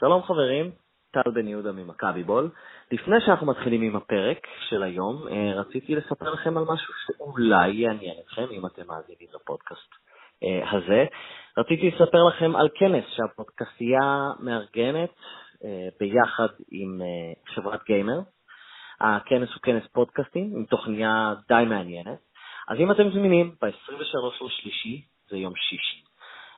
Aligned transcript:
שלום 0.00 0.22
חברים, 0.22 0.70
טל 1.10 1.30
בן 1.34 1.48
יהודה 1.48 1.72
ממכבי 1.72 2.22
בול. 2.22 2.50
לפני 2.92 3.16
שאנחנו 3.26 3.46
מתחילים 3.46 3.82
עם 3.82 3.96
הפרק 3.96 4.46
של 4.68 4.82
היום, 4.82 5.28
אה, 5.28 5.60
רציתי 5.60 5.94
לספר 5.94 6.30
לכם 6.30 6.56
על 6.58 6.64
משהו 6.64 6.94
שאולי 7.06 7.70
יעניין 7.70 8.14
אתכם, 8.24 8.46
אם 8.50 8.66
אתם 8.66 8.82
מאזינים 8.86 9.28
לפודקאסט 9.34 9.90
אה, 10.42 10.70
הזה. 10.70 11.04
רציתי 11.58 11.90
לספר 11.90 12.24
לכם 12.24 12.56
על 12.56 12.68
כנס 12.74 13.04
שהפודקאסייה 13.16 14.28
מארגנת 14.40 15.10
אה, 15.64 15.88
ביחד 16.00 16.48
עם 16.70 17.00
חברת 17.54 17.84
גיימר. 17.84 18.20
הכנס 19.00 19.48
הוא 19.48 19.62
כנס 19.62 19.86
פודקאסטים 19.92 20.52
עם 20.56 20.64
תוכניה 20.64 21.34
די 21.48 21.64
מעניינת. 21.68 22.18
אז 22.68 22.76
אם 22.78 22.90
אתם 22.92 23.10
זמינים, 23.10 23.54
ב-23 23.62 24.44
לשלישי, 24.44 25.02
זה 25.30 25.36
יום 25.36 25.52
שישי, 25.56 26.09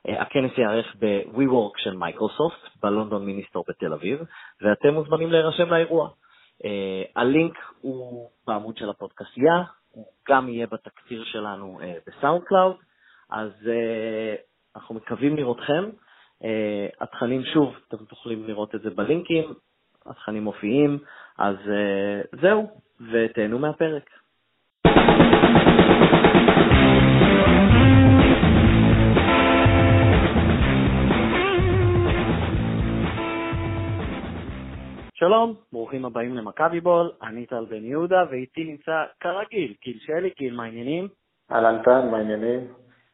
הכנס 0.07 0.51
ייערך 0.57 0.95
ב-WeWork 0.99 1.83
של 1.83 1.93
מייקרוסופט, 1.97 2.59
בלונדון 2.81 3.25
מיניסטור 3.25 3.63
בתל 3.67 3.93
אביב, 3.93 4.19
ואתם 4.61 4.93
מוזמנים 4.93 5.31
להירשם 5.31 5.69
לאירוע. 5.69 6.09
Uh, 6.61 6.65
הלינק 7.15 7.57
הוא 7.81 8.29
בעמוד 8.47 8.77
של 8.77 8.89
הפודקסייה, 8.89 9.63
הוא 9.91 10.05
גם 10.29 10.49
יהיה 10.49 10.67
בתקציר 10.67 11.23
שלנו 11.23 11.79
uh, 11.81 11.83
בסאונד 12.07 12.43
קלאוד, 12.43 12.75
אז 13.29 13.69
אנחנו 14.75 14.95
מקווים 14.95 15.37
לראותכם. 15.37 15.89
התכנים, 17.01 17.43
שוב, 17.43 17.75
אתם 17.87 18.05
תוכלים 18.05 18.47
לראות 18.47 18.75
את 18.75 18.81
זה 18.81 18.89
בלינקים, 18.89 19.53
התכנים 20.05 20.43
מופיעים, 20.43 20.99
אז 21.37 21.55
זהו, 22.41 22.79
ותהנו 23.11 23.59
מהפרק. 23.59 24.09
שלום, 35.23 35.53
ברוכים 35.71 36.05
הבאים 36.05 36.35
למכבי 36.35 36.79
בול, 36.79 37.11
אני 37.21 37.45
טל 37.45 37.65
בן 37.65 37.85
יהודה, 37.85 38.23
ואיתי 38.31 38.63
נמצא 38.63 39.03
כרגיל, 39.19 39.73
גיל 39.83 39.99
שלי, 39.99 40.29
גיל, 40.37 40.55
מה 40.55 40.63
העניינים? 40.63 41.07
אהלן 41.51 41.83
טל, 41.83 42.01
מה 42.11 42.17
העניינים? 42.17 42.59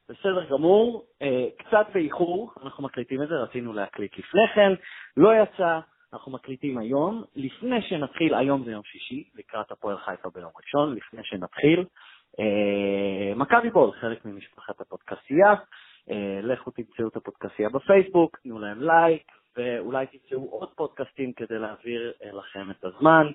בסדר 0.10 0.46
גמור, 0.50 1.06
אה, 1.22 1.48
קצת 1.58 1.88
באיחור, 1.94 2.52
אנחנו 2.64 2.84
מקליטים 2.84 3.24
את 3.24 3.28
זה, 3.28 3.36
רצינו 3.36 3.74
להקליט 3.74 4.18
לפני 4.18 4.42
כן, 4.56 4.72
לא 5.18 5.30
יצא, 5.44 5.80
אנחנו 6.14 6.32
מקליטים 6.32 6.78
היום. 6.78 7.24
לפני 7.36 7.82
שנתחיל, 7.82 8.36
היום 8.36 8.64
זה 8.64 8.72
יום 8.72 8.84
שישי, 8.84 9.30
לקראת 9.36 9.72
הפועל 9.72 9.98
חיפה 9.98 10.30
ביום 10.34 10.52
ראשון, 10.64 10.96
לפני 10.96 11.22
שנתחיל, 11.24 11.86
אה, 12.40 13.36
מכבי 13.36 13.70
בול, 13.70 13.92
חלק 13.92 14.26
ממשפחת 14.26 14.82
הפודקסייה, 14.82 15.54
אה, 16.12 16.40
לכו 16.44 16.72
תמצאו 16.72 17.08
את 17.08 17.16
הפודקסייה 17.16 17.70
בפייסבוק, 17.70 18.38
תנו 18.44 18.60
להם 18.60 18.82
לייק, 18.82 19.39
ואולי 19.58 20.06
תמצאו 20.08 20.50
עוד 20.52 20.70
פודקאסטים 20.76 21.34
כדי 21.34 21.60
להעביר 21.60 22.14
אה, 22.24 22.32
לכם 22.32 22.72
את 22.72 22.86
הזמן 22.86 23.28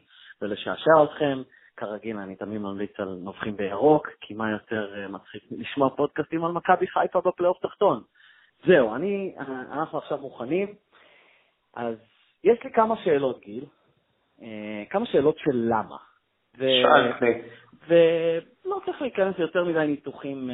ולשעשע 0.42 1.04
אתכם. 1.04 1.42
כרגיל, 1.76 2.16
אני 2.16 2.36
תמיד 2.36 2.60
ממליץ 2.60 3.00
על 3.00 3.18
נובחים 3.20 3.56
בירוק, 3.56 4.08
כי 4.20 4.34
מה 4.34 4.50
יותר 4.50 4.94
אה, 4.96 5.08
מצחיק 5.08 5.42
לשמוע 5.50 5.90
פודקאסטים 5.96 6.44
על 6.44 6.52
מכבי 6.52 6.86
חיפה 6.86 7.20
בפלייאוף 7.20 7.58
תחתון. 7.62 8.02
זהו, 8.66 8.94
אני, 8.94 9.34
אה, 9.38 9.62
אנחנו 9.72 9.98
עכשיו 9.98 10.18
מוכנים. 10.18 10.74
אז 11.76 11.96
יש 12.44 12.64
לי 12.64 12.72
כמה 12.72 12.94
שאלות, 13.04 13.40
גיל. 13.40 13.64
כמה 14.90 15.06
שאלות 15.06 15.38
של 15.38 15.50
למה. 15.54 15.96
שאלתי. 16.56 17.42
ולא 17.88 18.80
צריך 18.84 19.02
להיכנס 19.02 19.38
יותר 19.38 19.64
מדי 19.64 19.86
ניתוחים 19.86 20.50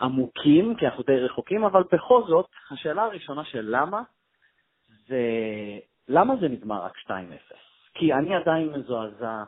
עמוקים, 0.00 0.74
כי 0.76 0.86
אנחנו 0.86 1.02
די 1.02 1.16
רחוקים, 1.16 1.64
אבל 1.64 1.82
בכל 1.92 2.22
זאת, 2.26 2.46
השאלה 2.70 3.02
הראשונה 3.02 3.44
של 3.44 3.64
למה, 3.68 4.02
זה 5.08 5.20
למה 6.08 6.36
זה 6.40 6.48
נגמר 6.48 6.84
רק 6.84 6.98
2-0? 6.98 7.10
כי 7.94 8.12
אני 8.12 8.34
עדיין 8.34 8.68
מזועזע 8.68 9.42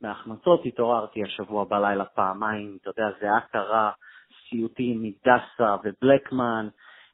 מההחמצות, 0.00 0.66
התעוררתי 0.66 1.22
השבוע 1.24 1.64
בלילה 1.64 2.04
פעמיים, 2.04 2.78
אתה 2.82 2.90
יודע, 2.90 3.10
זה 3.20 3.26
היה 3.26 3.40
קרה, 3.40 3.90
סיוטים 4.48 5.02
מדסה 5.02 5.76
ובלקמן, 5.84 6.68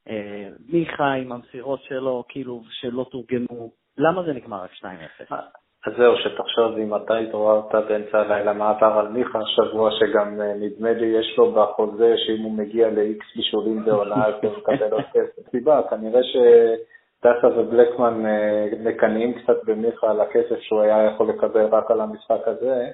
אה, 0.09 0.49
מיכה 0.69 1.13
עם 1.13 1.31
המסירות 1.31 1.83
שלו, 1.83 2.23
כאילו, 2.27 2.61
שלא 2.69 3.05
תורגמו. 3.11 3.71
למה 3.97 4.23
זה 4.23 4.33
נגמר 4.33 4.63
רק 4.63 4.71
2-0? 4.73 5.33
אז 5.85 5.93
זהו, 5.97 6.13
שתחשוב 6.17 6.77
אם 6.77 6.95
אתה 6.95 7.17
התעוררת 7.17 7.75
באמצע 7.87 8.19
הלילה, 8.19 8.53
מה 8.53 8.69
עבר 8.69 8.99
על 8.99 9.07
מיכה 9.07 9.39
השבוע, 9.39 9.89
שגם 9.99 10.41
אה, 10.41 10.53
נדמה 10.53 10.93
לי 10.93 11.05
יש 11.05 11.35
לו 11.37 11.51
בחוזה 11.51 12.13
שאם 12.17 12.43
הוא 12.43 12.57
מגיע 12.57 12.89
ל-X 12.89 13.35
בישולים 13.35 13.85
בעונה, 13.85 14.25
אז 14.25 14.33
הוא 14.43 14.57
מקבל 14.57 14.91
עוד 14.91 15.03
כסף. 15.13 15.49
סיבה, 15.51 15.81
כנראה 15.89 16.23
ש... 16.23 16.35
דסה 17.25 17.47
ובלקמן 17.47 18.25
אה, 18.25 18.65
מקנאים 18.83 19.33
קצת 19.33 19.63
במיכה 19.65 20.11
על 20.11 20.21
הכסף 20.21 20.59
שהוא 20.59 20.81
היה 20.81 21.03
יכול 21.03 21.29
לקבל 21.29 21.65
רק 21.65 21.91
על 21.91 22.01
המשחק 22.01 22.47
הזה. 22.47 22.87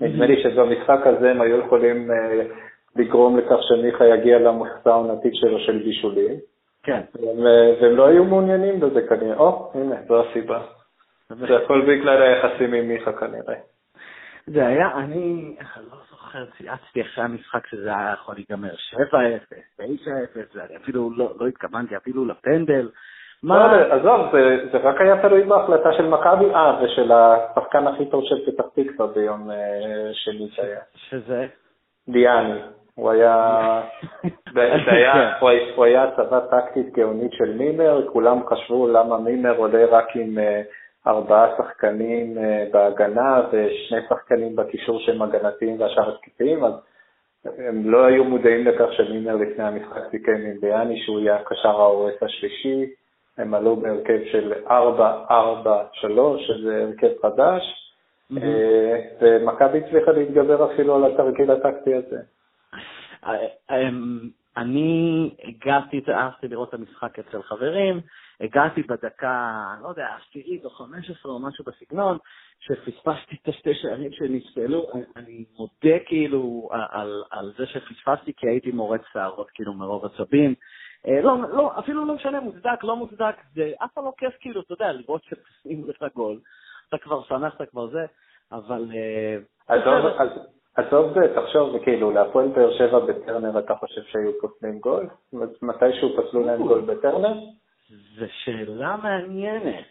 נדמה 0.00 0.26
לי 0.26 0.42
שבמשחק 0.42 1.00
הזה 1.04 1.30
הם 1.30 1.40
היו 1.40 1.58
יכולים 1.58 2.10
אה, 2.10 2.42
לגרום 2.96 3.38
לכך 3.38 3.56
שמיכה 3.68 4.06
יגיע 4.06 4.38
למכסה 4.38 4.90
העונתית 4.90 5.34
שלו 5.34 5.58
של 5.58 5.78
בישולים. 5.78 6.34
כן. 6.82 7.00
והם, 7.14 7.46
אה, 7.46 7.74
והם 7.82 7.96
לא 7.96 8.06
היו 8.06 8.24
מעוניינים 8.24 8.80
בזה 8.80 9.00
כנראה. 9.08 9.36
או, 9.36 9.70
הנה, 9.74 9.96
זו 10.08 10.22
הסיבה. 10.24 10.62
זה 11.28 11.56
הכל 11.56 11.80
בגלל 11.80 12.22
היחסים 12.22 12.74
עם 12.74 12.88
מיכה 12.88 13.12
כנראה. 13.12 13.54
זה 14.46 14.66
היה, 14.66 14.98
אני 14.98 15.56
לא 15.90 15.98
זוכר, 16.10 16.44
צייצתי 16.58 17.02
אחרי 17.02 17.24
המשחק 17.24 17.66
שזה 17.66 17.88
היה 17.88 18.12
יכול 18.12 18.34
להיגמר 18.34 18.74
7-0, 19.78 19.80
9-0, 19.80 20.76
אפילו 20.82 21.10
לא, 21.16 21.34
לא 21.40 21.46
התכוונתי 21.46 21.96
אפילו 21.96 22.24
לפנדל. 22.24 22.88
מה... 23.44 23.76
לא, 23.76 23.94
עזוב, 23.94 24.32
זה, 24.32 24.66
זה 24.72 24.78
רק 24.78 25.00
היה 25.00 25.22
תלוי 25.22 25.42
בהחלטה 25.42 25.92
של 25.92 26.08
מכבי, 26.08 26.54
אה, 26.54 26.82
ושל 26.82 27.12
השחקן 27.12 27.86
הכי 27.86 28.06
טוב 28.06 28.24
של 28.24 28.46
פתח 28.46 28.64
תקווה 28.74 29.06
ביום 29.06 29.50
אה, 29.50 29.56
שני 30.12 30.48
שהיה. 30.50 30.80
שזה? 30.94 31.46
דיאני. 32.08 32.60
הוא 32.94 33.10
היה, 33.10 33.80
כן. 34.54 35.46
הוא 35.74 35.84
היה 35.84 36.04
הצבה 36.04 36.40
טקטית 36.40 36.92
גאונית 36.92 37.32
של 37.32 37.56
מימר, 37.56 38.08
כולם 38.12 38.46
חשבו 38.46 38.88
למה 38.88 39.18
מימר 39.18 39.56
עולה 39.56 39.84
רק 39.86 40.16
עם 40.16 40.38
אה, 40.38 40.62
ארבעה 41.06 41.46
שחקנים 41.58 42.38
אה, 42.38 42.64
בהגנה 42.72 43.40
ושני 43.52 43.98
שחקנים 44.08 44.56
בקישור 44.56 45.00
שהם 45.00 45.22
הגנתיים 45.22 45.80
והשאר 45.80 46.14
התקפיים, 46.14 46.64
אז 46.64 46.72
הם 47.44 47.90
לא 47.90 48.04
היו 48.04 48.24
מודעים 48.24 48.66
לכך 48.66 48.92
שמימר 48.92 49.36
לפני 49.36 49.64
המשחק 49.64 50.02
סיכם 50.10 50.32
עם 50.32 50.60
דיאני 50.60 51.00
שהוא 51.00 51.20
יהיה 51.20 51.36
הקשר 51.36 51.80
ההורס 51.80 52.22
השלישי, 52.22 52.86
הם 53.38 53.54
עלו 53.54 53.76
בהרכב 53.76 54.18
של 54.32 54.52
4-4-3, 54.66 54.70
שזה 56.38 56.82
הרכב 56.82 57.22
חדש, 57.22 57.62
אה, 58.36 59.00
ומכבי 59.20 59.78
הצליחה 59.78 60.12
להתגבר 60.12 60.72
אפילו 60.74 60.94
על 60.94 61.12
התרגיל 61.12 61.50
הטקטי 61.50 61.94
הזה. 61.94 62.20
אה, 63.24 63.36
אמ, 63.70 64.28
אני 64.56 65.30
הגעתי, 65.44 66.00
הלכתי 66.06 66.48
לראות 66.48 66.68
את 66.68 66.74
המשחק 66.74 67.18
אצל 67.18 67.42
חברים, 67.42 68.00
הגעתי 68.40 68.82
בדקה, 68.82 69.64
לא 69.82 69.88
יודע, 69.88 70.06
עשירית 70.20 70.64
או 70.64 70.70
חמש 70.70 71.10
עשרה 71.10 71.32
או 71.32 71.38
משהו 71.38 71.64
בסגנון, 71.64 72.18
שפספסתי 72.60 73.36
את 73.42 73.48
השתי 73.48 73.74
שערים 73.74 74.12
שנפסלו, 74.12 74.86
אני 75.16 75.44
מודה 75.58 75.98
כאילו 76.06 76.68
על, 76.72 77.22
על 77.30 77.52
זה 77.58 77.66
שפספסתי, 77.66 78.32
כי 78.36 78.48
הייתי 78.48 78.72
מורץ 78.72 79.00
שערות 79.12 79.50
כאילו 79.50 79.74
מרוב 79.74 80.04
עצבים. 80.04 80.54
אה, 81.08 81.20
לא, 81.22 81.36
לא, 81.52 81.72
אפילו 81.78 82.04
לא 82.04 82.14
משנה, 82.14 82.40
מוצדק, 82.40 82.84
לא 82.84 82.96
מוצדק, 82.96 83.34
זה 83.54 83.72
אף 83.84 83.92
פעם 83.94 84.04
לא 84.04 84.12
כיף 84.18 84.34
כאילו, 84.40 84.60
אתה 84.60 84.72
יודע, 84.72 84.92
לראות 84.92 85.24
שפסים 85.24 85.84
לך 85.88 86.04
גול, 86.14 86.38
אתה 86.88 86.98
כבר 86.98 87.22
שמח, 87.22 87.54
אתה 87.56 87.66
כבר 87.66 87.86
זה, 87.86 88.04
אבל... 88.52 88.90
אה, 88.94 89.36
עזוב 90.76 91.12
זה, 91.14 91.34
תחשוב, 91.34 91.78
כאילו, 91.84 92.10
להפועל 92.10 92.48
באר 92.48 92.72
שבע 92.78 92.98
בטרנר 92.98 93.58
אתה 93.58 93.74
חושב 93.74 94.00
שהיו 94.02 94.30
פוסלים 94.40 94.78
גול? 94.78 95.06
מתישהו 95.62 96.08
פסלו 96.16 96.46
להם 96.46 96.62
גול 96.62 96.80
בטרנר? 96.80 97.34
זו 98.18 98.26
שאלה 98.44 98.96
מעניינת. 99.02 99.84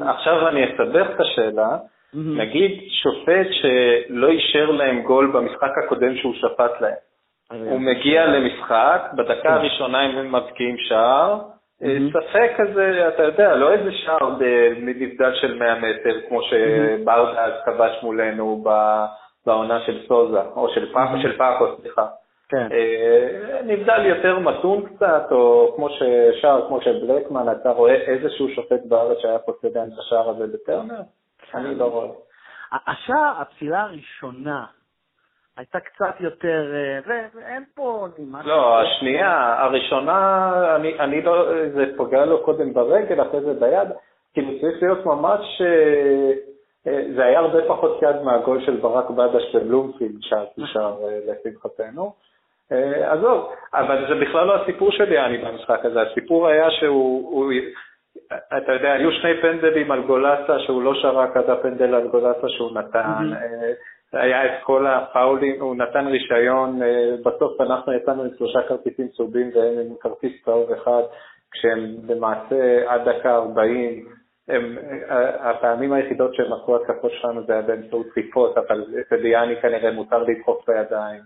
עכשיו 0.00 0.48
אני 0.48 0.64
אסבך 0.64 1.06
את 1.14 1.20
השאלה. 1.20 1.78
נגיד 2.14 2.88
שופט 3.02 3.46
שלא 3.50 4.28
אישר 4.28 4.70
להם 4.70 5.02
גול 5.02 5.32
במשחק 5.34 5.70
הקודם 5.84 6.16
שהוא 6.16 6.34
שפט 6.34 6.80
להם. 6.80 7.07
הוא 7.52 7.80
מגיע 7.80 8.26
למשחק, 8.26 9.10
בדקה 9.14 9.54
הראשונה 9.54 10.00
הם 10.00 10.34
מבקיעים 10.34 10.76
שער, 10.78 11.38
ספק 12.10 12.52
כזה, 12.56 13.08
אתה 13.08 13.22
יודע, 13.22 13.54
לא 13.54 13.72
איזה 13.72 13.92
שער 13.92 14.30
בנבדל 14.38 15.34
של 15.34 15.58
100 15.58 15.74
מטר, 15.74 16.20
כמו 16.28 16.40
שברדה 16.42 17.44
אז 17.44 17.52
כבש 17.64 18.02
מולנו 18.02 18.64
בעונה 19.46 19.80
של 19.86 20.06
סוזה, 20.08 20.40
או 20.56 20.68
של 20.74 20.92
פאקו, 20.92 21.22
של 21.22 21.38
פאקו, 21.38 21.66
סליחה. 21.80 22.06
כן. 22.48 22.68
אה, 22.72 23.60
נבדל 23.64 24.06
יותר 24.06 24.38
מתון 24.38 24.86
קצת, 24.86 25.26
או 25.30 25.72
כמו 25.76 25.88
ששער, 25.90 26.68
כמו 26.68 26.80
שבלקמן, 26.80 27.52
אתה 27.52 27.70
רואה 27.70 27.94
איזשהו 27.94 28.48
שופט 28.48 28.80
בארץ 28.88 29.18
שהיה 29.22 29.38
להם 29.74 29.88
את 29.94 29.98
השער 29.98 30.28
הזה 30.30 30.46
בטרנר? 30.46 31.00
אני 31.54 31.74
לא 31.74 31.84
רואה. 31.84 32.08
השער, 32.86 33.40
הפסילה 33.40 33.82
הראשונה 33.82 34.64
הייתה 35.58 35.80
קצת 35.80 36.20
יותר, 36.20 36.72
אה, 36.74 37.18
ואין 37.34 37.64
פה 37.74 38.06
נימה... 38.18 38.40
לא, 38.44 38.80
השנייה, 38.80 39.62
הראשונה, 39.62 40.50
אני, 40.76 40.98
אני 40.98 41.22
לא, 41.22 41.46
זה 41.74 41.84
פוגע 41.96 42.24
לו 42.24 42.42
קודם 42.44 42.72
ברגל, 42.72 43.22
אחרי 43.22 43.40
זה 43.40 43.54
ביד, 43.54 43.88
כאילו 44.34 44.60
צריך 44.60 44.82
להיות 44.82 45.06
ממש, 45.06 45.60
אה, 45.60 46.32
אה, 46.86 47.02
זה 47.16 47.24
היה 47.24 47.38
הרבה 47.38 47.58
פחות 47.68 48.02
יד 48.02 48.22
מהגול 48.22 48.64
של 48.66 48.76
ברק 48.76 49.10
בדש 49.10 49.54
בבלומפילד, 49.54 50.22
שם 50.22 50.92
לשמחתנו. 51.26 52.12
עזוב, 53.02 53.52
אבל 53.74 54.04
זה 54.08 54.14
בכלל 54.14 54.46
לא 54.46 54.62
הסיפור 54.62 54.90
שלי, 54.92 55.18
אני 55.18 55.38
במשחק 55.38 55.84
הזה, 55.84 56.02
הסיפור 56.02 56.48
היה 56.48 56.70
שהוא, 56.70 57.30
הוא, 57.30 57.52
אתה 58.56 58.72
יודע, 58.72 58.92
היו 58.92 59.12
שני 59.12 59.40
פנדלים 59.42 59.90
על 59.90 60.02
גולסה 60.02 60.58
שהוא 60.58 60.82
לא 60.82 60.94
שרק 60.94 61.36
עד 61.36 61.50
הפנדל 61.50 61.94
על 61.94 62.08
גולסה 62.08 62.48
שהוא 62.48 62.74
נתן. 62.74 63.30
היה 64.12 64.46
את 64.46 64.62
כל 64.62 64.86
הפאולים, 64.86 65.60
הוא 65.60 65.76
נתן 65.76 66.06
רישיון, 66.06 66.82
אה, 66.82 67.14
בסוף 67.24 67.60
אנחנו 67.60 67.92
יצאנו 67.92 68.22
עם 68.22 68.30
שלושה 68.38 68.58
כרטיסים 68.68 69.08
צהובים 69.08 69.50
והם 69.54 69.78
עם 69.78 69.94
כרטיס 70.00 70.32
צהוב 70.44 70.72
אחד, 70.72 71.02
כשהם 71.50 71.96
למעשה 72.08 72.90
עד 72.92 73.08
דקה 73.08 73.34
40, 73.34 74.06
הם, 74.48 74.78
אה, 75.10 75.50
הפעמים 75.50 75.92
היחידות 75.92 76.34
שהם 76.34 76.52
עשו 76.52 76.76
התקפות 76.76 77.12
שלנו 77.20 77.44
זה 77.46 77.52
היה 77.52 77.62
באמצעות 77.62 78.06
דחיפות, 78.06 78.58
אבל 78.58 78.84
לדיאני 79.12 79.60
כנראה 79.60 79.92
מותר 79.92 80.22
לדחוף 80.22 80.68
בידיים. 80.68 81.20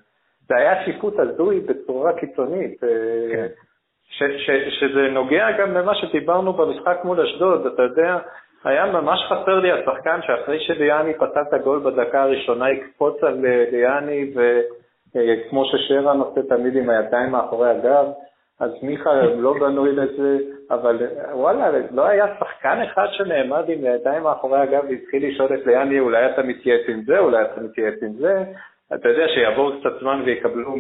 זה 0.49 0.57
היה 0.57 0.85
שיפוט 0.85 1.19
הזוי 1.19 1.61
בצורה 1.61 2.13
קיצונית. 2.13 2.85
אה, 2.85 2.89
כן. 3.33 3.47
ש, 4.13 4.23
ש, 4.23 4.51
שזה 4.81 5.09
נוגע 5.09 5.47
גם 5.59 5.75
למה 5.75 5.95
שדיברנו 5.95 6.53
במשחק 6.53 7.01
מול 7.05 7.21
אשדוד, 7.21 7.67
אתה 7.67 7.83
יודע, 7.83 8.19
היה 8.65 8.87
ממש 8.87 9.21
חסר 9.29 9.59
לי 9.61 9.73
השחקן 9.73 10.21
שאחרי 10.23 10.61
שליאני 10.61 11.15
פתח 11.15 11.41
את 11.49 11.53
הגול 11.53 11.79
בדקה 11.79 12.23
הראשונה 12.23 12.71
יקפוץ 12.71 13.25
על 13.25 13.47
אה, 13.47 13.65
ליאני, 13.73 14.33
וכמו 15.15 15.65
ששרן 15.65 16.21
עושה 16.21 16.41
תמיד 16.49 16.77
עם 16.77 16.91
הידיים 16.91 17.31
מאחורי 17.31 17.71
הגב, 17.71 18.07
אז 18.61 18.71
מיכה 18.83 19.23
לא 19.23 19.55
בנוי 19.61 19.93
לזה, 19.93 20.39
אבל 20.71 20.99
וואלה, 21.33 21.71
לא 21.91 22.07
היה 22.07 22.27
שחקן 22.41 22.83
אחד 22.83 23.07
שנעמד 23.13 23.65
עם 23.69 23.85
הידיים 23.85 24.23
מאחורי 24.23 24.61
הגב 24.61 24.85
והתחיל 24.89 25.29
לשאול 25.29 25.55
את 25.55 25.67
ליאני, 25.67 26.01
אולי 26.01 26.27
אתה 26.27 26.43
מתייעץ 26.43 26.89
עם 26.89 27.03
זה, 27.03 27.19
אולי 27.19 27.43
אתה 27.43 27.61
מתייעץ 27.61 28.03
עם 28.03 28.13
זה. 28.13 28.45
אתה 28.95 29.09
יודע 29.09 29.29
שיעבור 29.29 29.73
קצת 29.81 30.01
זמן 30.01 30.23
ויקבלו 30.25 30.77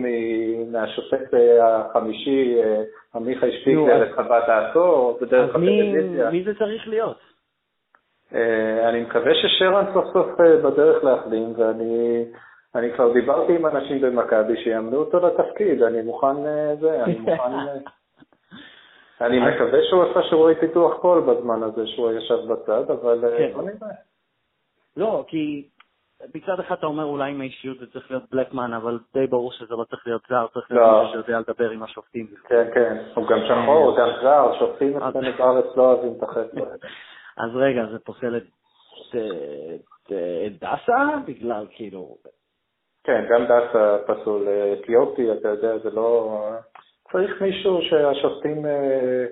מהשופט 0.72 1.34
אה, 1.34 1.76
החמישי, 1.76 2.56
אה, 2.62 2.82
עמיחי 3.14 3.52
שפיגלר, 3.52 4.02
את 4.02 4.12
חוות 4.14 4.44
דעתו, 4.46 5.18
בדרך 5.20 5.50
הטלוויזיה. 5.50 6.30
מי 6.30 6.42
זה 6.44 6.54
צריך 6.58 6.88
להיות? 6.88 7.31
אה, 8.34 8.88
אני 8.88 9.00
מקווה 9.00 9.32
ששרן 9.34 9.84
סוף 9.94 10.04
סוף 10.12 10.40
אה, 10.40 10.56
בדרך 10.56 11.04
להחלים, 11.04 11.52
ואני 11.56 12.24
אני 12.74 12.92
כבר 12.92 13.12
דיברתי 13.12 13.56
עם 13.56 13.66
אנשים 13.66 14.00
במכבי 14.00 14.56
שיאמנו 14.64 14.96
אותו 14.96 15.26
לתפקיד, 15.26 15.82
אני 15.82 16.02
מוכן 16.02 16.46
אה, 16.46 16.74
זה, 16.80 17.04
אני 17.04 17.18
מוכן... 17.26 17.52
אני 19.20 19.38
מקווה 19.40 19.78
שהוא 19.90 20.02
עשה 20.10 20.22
שיעורי 20.28 20.54
פיתוח 20.54 21.00
קול 21.00 21.20
בזמן 21.20 21.62
הזה 21.62 21.86
שהוא 21.86 22.12
ישב 22.12 22.52
בצד, 22.52 22.90
אבל 22.90 23.24
כן. 23.38 23.52
בוא 23.52 23.62
נראה. 23.62 23.94
לא, 24.96 25.24
כי 25.28 25.68
מצד 26.34 26.60
אחד 26.60 26.74
אתה 26.78 26.86
אומר 26.86 27.04
אולי 27.04 27.30
עם 27.30 27.40
האישיות 27.40 27.78
זה 27.78 27.86
צריך 27.92 28.10
להיות 28.10 28.22
בלקמן, 28.32 28.72
אבל 28.72 28.98
די 29.14 29.26
ברור 29.26 29.52
שזה 29.52 29.74
לא 29.74 29.84
צריך 29.84 30.06
להיות 30.06 30.22
זר, 30.28 30.46
צריך 30.52 30.70
להיות 30.70 30.86
לא. 30.86 31.02
מישהו 31.02 31.22
שיודע 31.24 31.40
לדבר 31.40 31.70
עם 31.70 31.82
השופטים. 31.82 32.26
כן, 32.48 32.70
כן, 32.74 32.96
הוא 33.14 33.28
גם 33.28 33.38
שחור, 33.48 33.84
הוא 33.86 33.96
גם 33.96 34.08
זר, 34.22 34.58
שופטים 34.58 34.96
אצלנו 34.96 35.32
בארץ 35.38 35.76
לא 35.76 35.82
אוהבים 35.82 36.12
את 36.18 36.22
החטא. 36.22 36.60
אז 37.38 37.56
רגע, 37.56 37.86
זה 37.92 37.98
פוסל 37.98 38.36
את 38.36 38.52
דסה? 40.52 41.08
בגלל 41.26 41.66
כאילו... 41.70 42.16
כן, 43.04 43.24
גם 43.30 43.44
דסה 43.44 43.98
פסול. 44.06 44.48
אתיופי, 44.72 45.32
אתה 45.32 45.48
יודע, 45.48 45.78
זה 45.78 45.90
לא... 45.90 46.38
צריך 47.12 47.42
מישהו 47.42 47.78
שהשופטים 47.82 48.66
אה, 48.66 49.24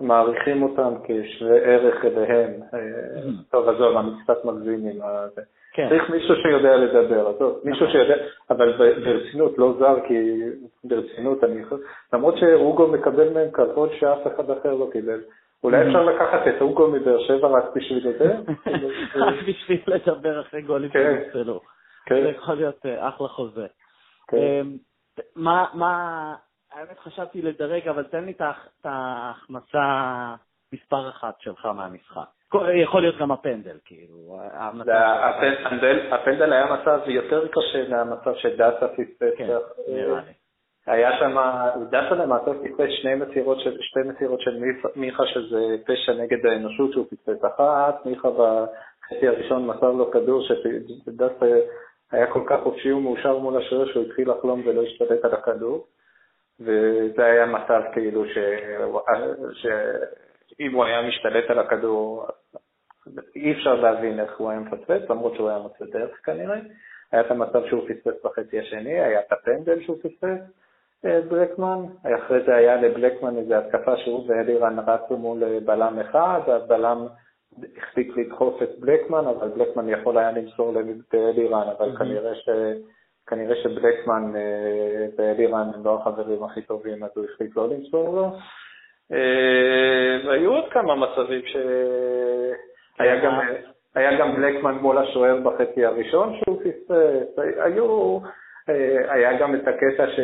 מעריכים 0.00 0.62
אותם 0.62 0.94
כשווה 1.04 1.56
ערך 1.56 2.04
אליהם. 2.04 2.50
אה, 2.74 2.78
mm-hmm. 2.78 3.50
טוב, 3.50 3.68
עזוב, 3.68 3.96
אני 3.96 4.10
קצת 4.24 4.44
מגזים 4.44 4.86
עם 4.86 4.98
זה. 5.34 5.42
כן. 5.72 5.88
צריך 5.88 6.10
מישהו 6.10 6.34
שיודע 6.36 6.76
לדבר, 6.76 7.28
עזוב, 7.28 7.60
מישהו 7.64 7.86
נכון. 7.86 8.00
שיודע, 8.00 8.14
אבל 8.50 8.72
ברצינות, 9.04 9.58
לא 9.58 9.74
זר, 9.78 9.96
כי 10.08 10.40
ברצינות, 10.84 11.44
אני 11.44 11.62
למרות 12.12 12.38
שאוגו 12.38 12.86
מקבל 12.86 13.32
מהם 13.32 13.50
כבוד 13.50 13.90
שאף 13.98 14.26
אחד 14.26 14.50
אחר 14.50 14.74
לא 14.74 14.88
קיבל. 14.92 15.20
אולי 15.64 15.88
אפשר 15.88 16.04
לקחת 16.04 16.48
את 16.48 16.60
אוגו 16.60 16.90
מבאר 16.90 17.26
שבע 17.26 17.48
רק 17.48 17.64
בשביל 17.74 18.08
לדבר? 18.08 18.52
רק 19.26 19.34
בשביל 19.48 19.80
לדבר 19.86 20.40
אחרי 20.40 20.62
גולים 20.62 20.90
כן. 20.90 21.18
שנפסלו. 21.24 21.60
כן. 22.06 22.22
זה 22.22 22.28
יכול 22.28 22.54
להיות 22.54 22.86
אה, 22.86 23.08
אחלה 23.08 23.28
חוזה. 23.28 23.66
כן. 24.28 24.36
אמ, 24.36 24.76
מה, 25.36 26.34
האמת 26.72 26.98
חשבתי 26.98 27.42
לדרג, 27.42 27.88
אבל 27.88 28.04
תן 28.04 28.24
לי 28.24 28.32
את 28.32 28.42
ההחמצה 28.84 30.34
מספר 30.72 31.08
אחת 31.08 31.40
שלך 31.40 31.66
מהמשחק. 31.66 32.28
יכול 32.82 33.02
להיות 33.02 33.18
גם 33.18 33.32
הפנדל, 33.32 33.76
כאילו. 33.84 34.40
הפנדל 36.10 36.52
היה 36.52 36.66
מצב 36.66 37.00
יותר 37.06 37.48
קשה 37.48 37.88
מהמצב 37.88 38.34
שדאטה 38.34 38.88
פספס. 38.88 39.34
כן, 39.38 39.48
נראה 39.88 40.20
לי. 40.20 40.32
היה 40.88 41.18
שם, 41.18 41.36
דווקא 41.90 42.14
למעשה 42.14 42.50
פספס 42.54 42.90
שני 43.02 43.14
מסירות 43.14 43.60
של, 43.60 43.76
שתי 43.80 44.00
מסירות 44.04 44.40
של 44.40 44.62
מיכה, 44.96 45.26
שזה 45.26 45.76
פשע 45.86 46.12
נגד 46.12 46.46
האנושות 46.46 46.92
שהוא 46.92 47.06
פספס. 47.10 47.44
אחת, 47.44 48.06
מיכה 48.06 48.28
בחצי 48.30 49.28
הראשון 49.28 49.66
מסר 49.66 49.90
לו 49.90 50.10
כדור 50.10 50.42
שדווקא 50.42 51.46
היה 52.12 52.26
כל 52.32 52.42
כך 52.46 52.60
חופשי 52.62 52.92
ומאושר 52.92 53.38
מול 53.38 53.62
השוער 53.62 53.92
שהוא 53.92 54.04
התחיל 54.04 54.30
לחלום 54.30 54.62
ולא 54.66 54.82
השתלט 54.82 55.24
על 55.24 55.32
הכדור, 55.32 55.86
וזה 56.60 57.24
היה 57.24 57.46
מצב 57.46 57.82
כאילו 57.92 58.24
ש... 58.26 58.38
שאם 59.52 60.74
הוא 60.74 60.84
היה 60.84 61.02
משתלט 61.02 61.50
על 61.50 61.58
הכדור, 61.58 62.26
אי 63.36 63.52
אפשר 63.52 63.74
להבין 63.74 64.20
איך 64.20 64.38
הוא 64.38 64.50
היה 64.50 64.60
מפספס, 64.60 65.10
למרות 65.10 65.34
שהוא 65.34 65.48
היה 65.48 65.58
מוצא 65.58 65.84
דרך 65.84 66.10
כנראה. 66.24 66.58
היה 67.12 67.20
את 67.20 67.30
המצב 67.30 67.66
שהוא 67.68 67.88
פספס 67.88 68.24
בחצי 68.24 68.60
השני, 68.60 69.00
היה 69.00 69.20
את 69.20 69.32
הפנדל 69.32 69.82
שהוא 69.82 69.96
פספס, 69.98 70.40
אה, 71.04 71.20
בלקמן, 71.28 71.78
אחרי 72.16 72.40
זה 72.46 72.54
היה 72.54 72.76
לבלקמן 72.76 73.36
איזו 73.36 73.54
התקפה 73.54 73.96
שהוא 73.96 74.24
ואלירן 74.28 74.78
רצו 74.78 75.16
מול 75.16 75.44
אה, 75.44 75.58
בלם 75.64 75.98
אחד, 75.98 76.40
הבלם 76.46 77.06
החליט 77.76 78.16
לדחוף 78.16 78.62
את 78.62 78.78
בלקמן, 78.78 79.24
אבל 79.26 79.48
בלקמן 79.48 79.88
יכול 79.88 80.18
היה 80.18 80.32
למסור 80.32 80.72
לאלירן, 81.12 81.68
אבל 81.78 81.96
כנראה, 81.96 82.34
ש... 82.34 82.48
כנראה 83.26 83.56
שבלקמן 83.62 84.32
אה, 84.36 85.06
ואלירן 85.18 85.70
הם 85.74 85.84
לא 85.84 85.94
החברים 86.00 86.44
הכי 86.44 86.62
טובים, 86.62 87.04
אז 87.04 87.10
הוא 87.16 87.24
החליט 87.24 87.56
לא 87.56 87.68
למסור 87.68 88.16
לו. 88.16 88.36
והיו 90.26 90.52
עוד 90.52 90.64
כמה 90.72 90.94
מצבים 90.94 91.42
שהיה 91.46 93.24
גם... 93.24 93.40
היה 93.94 94.18
גם 94.18 94.36
בלקמן 94.36 94.74
מול 94.74 94.98
השוער 94.98 95.40
בחצי 95.40 95.84
הראשון 95.84 96.36
שהוא 96.36 96.60
פספס, 96.60 97.38
היו, 97.38 98.18
היה 99.08 99.38
גם 99.38 99.54
את 99.54 99.68
הקטע 99.68 100.06
ש... 100.06 100.20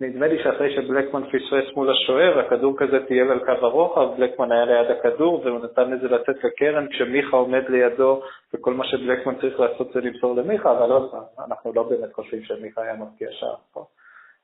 נדמה 0.00 0.26
לי 0.26 0.42
שאחרי 0.42 0.76
שבלקמן 0.76 1.22
פספס 1.24 1.76
מול 1.76 1.90
השוער, 1.90 2.38
הכדור 2.38 2.74
כזה 2.78 3.06
טייל 3.06 3.30
על 3.30 3.38
קו 3.44 3.66
הרוחב, 3.66 4.16
בלקמן 4.16 4.52
היה 4.52 4.64
ליד 4.64 4.90
הכדור 4.90 5.42
והוא 5.44 5.64
נתן 5.64 5.90
לזה 5.90 6.08
לצאת 6.08 6.44
לקרן 6.44 6.88
כשמיכה 6.88 7.36
עומד 7.36 7.68
לידו 7.68 8.22
וכל 8.54 8.74
מה 8.74 8.84
שבלקמן 8.84 9.34
צריך 9.40 9.60
לעשות 9.60 9.92
זה 9.92 10.00
למסור 10.00 10.36
למיכה, 10.36 10.72
אבל 10.72 10.90
עוד 10.90 11.10
פעם, 11.10 11.44
אנחנו 11.48 11.72
לא 11.72 11.82
באמת 11.82 12.12
חושבים 12.12 12.42
שמיכה 12.44 12.82
היה 12.82 12.94
מבקיע 12.94 13.28
שער 13.32 13.56
פה. 13.72 13.86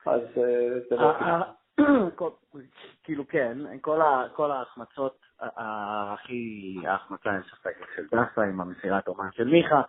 אז 0.07 0.21
אה, 0.37 0.81
זה 0.91 0.97
לא... 0.97 1.13
כאילו 3.05 3.29
כן, 3.29 3.59
כל 4.33 4.51
ההחמצות, 4.51 5.19
הכי, 5.41 6.77
ההחמצה 6.87 7.31
אין 7.31 7.43
ספק 7.43 7.75
של 7.97 8.07
דסה 8.07 8.43
עם 8.43 8.61
המסירת 8.61 9.09
אומן 9.09 9.29
של 9.33 9.45
מיכה, 9.45 9.83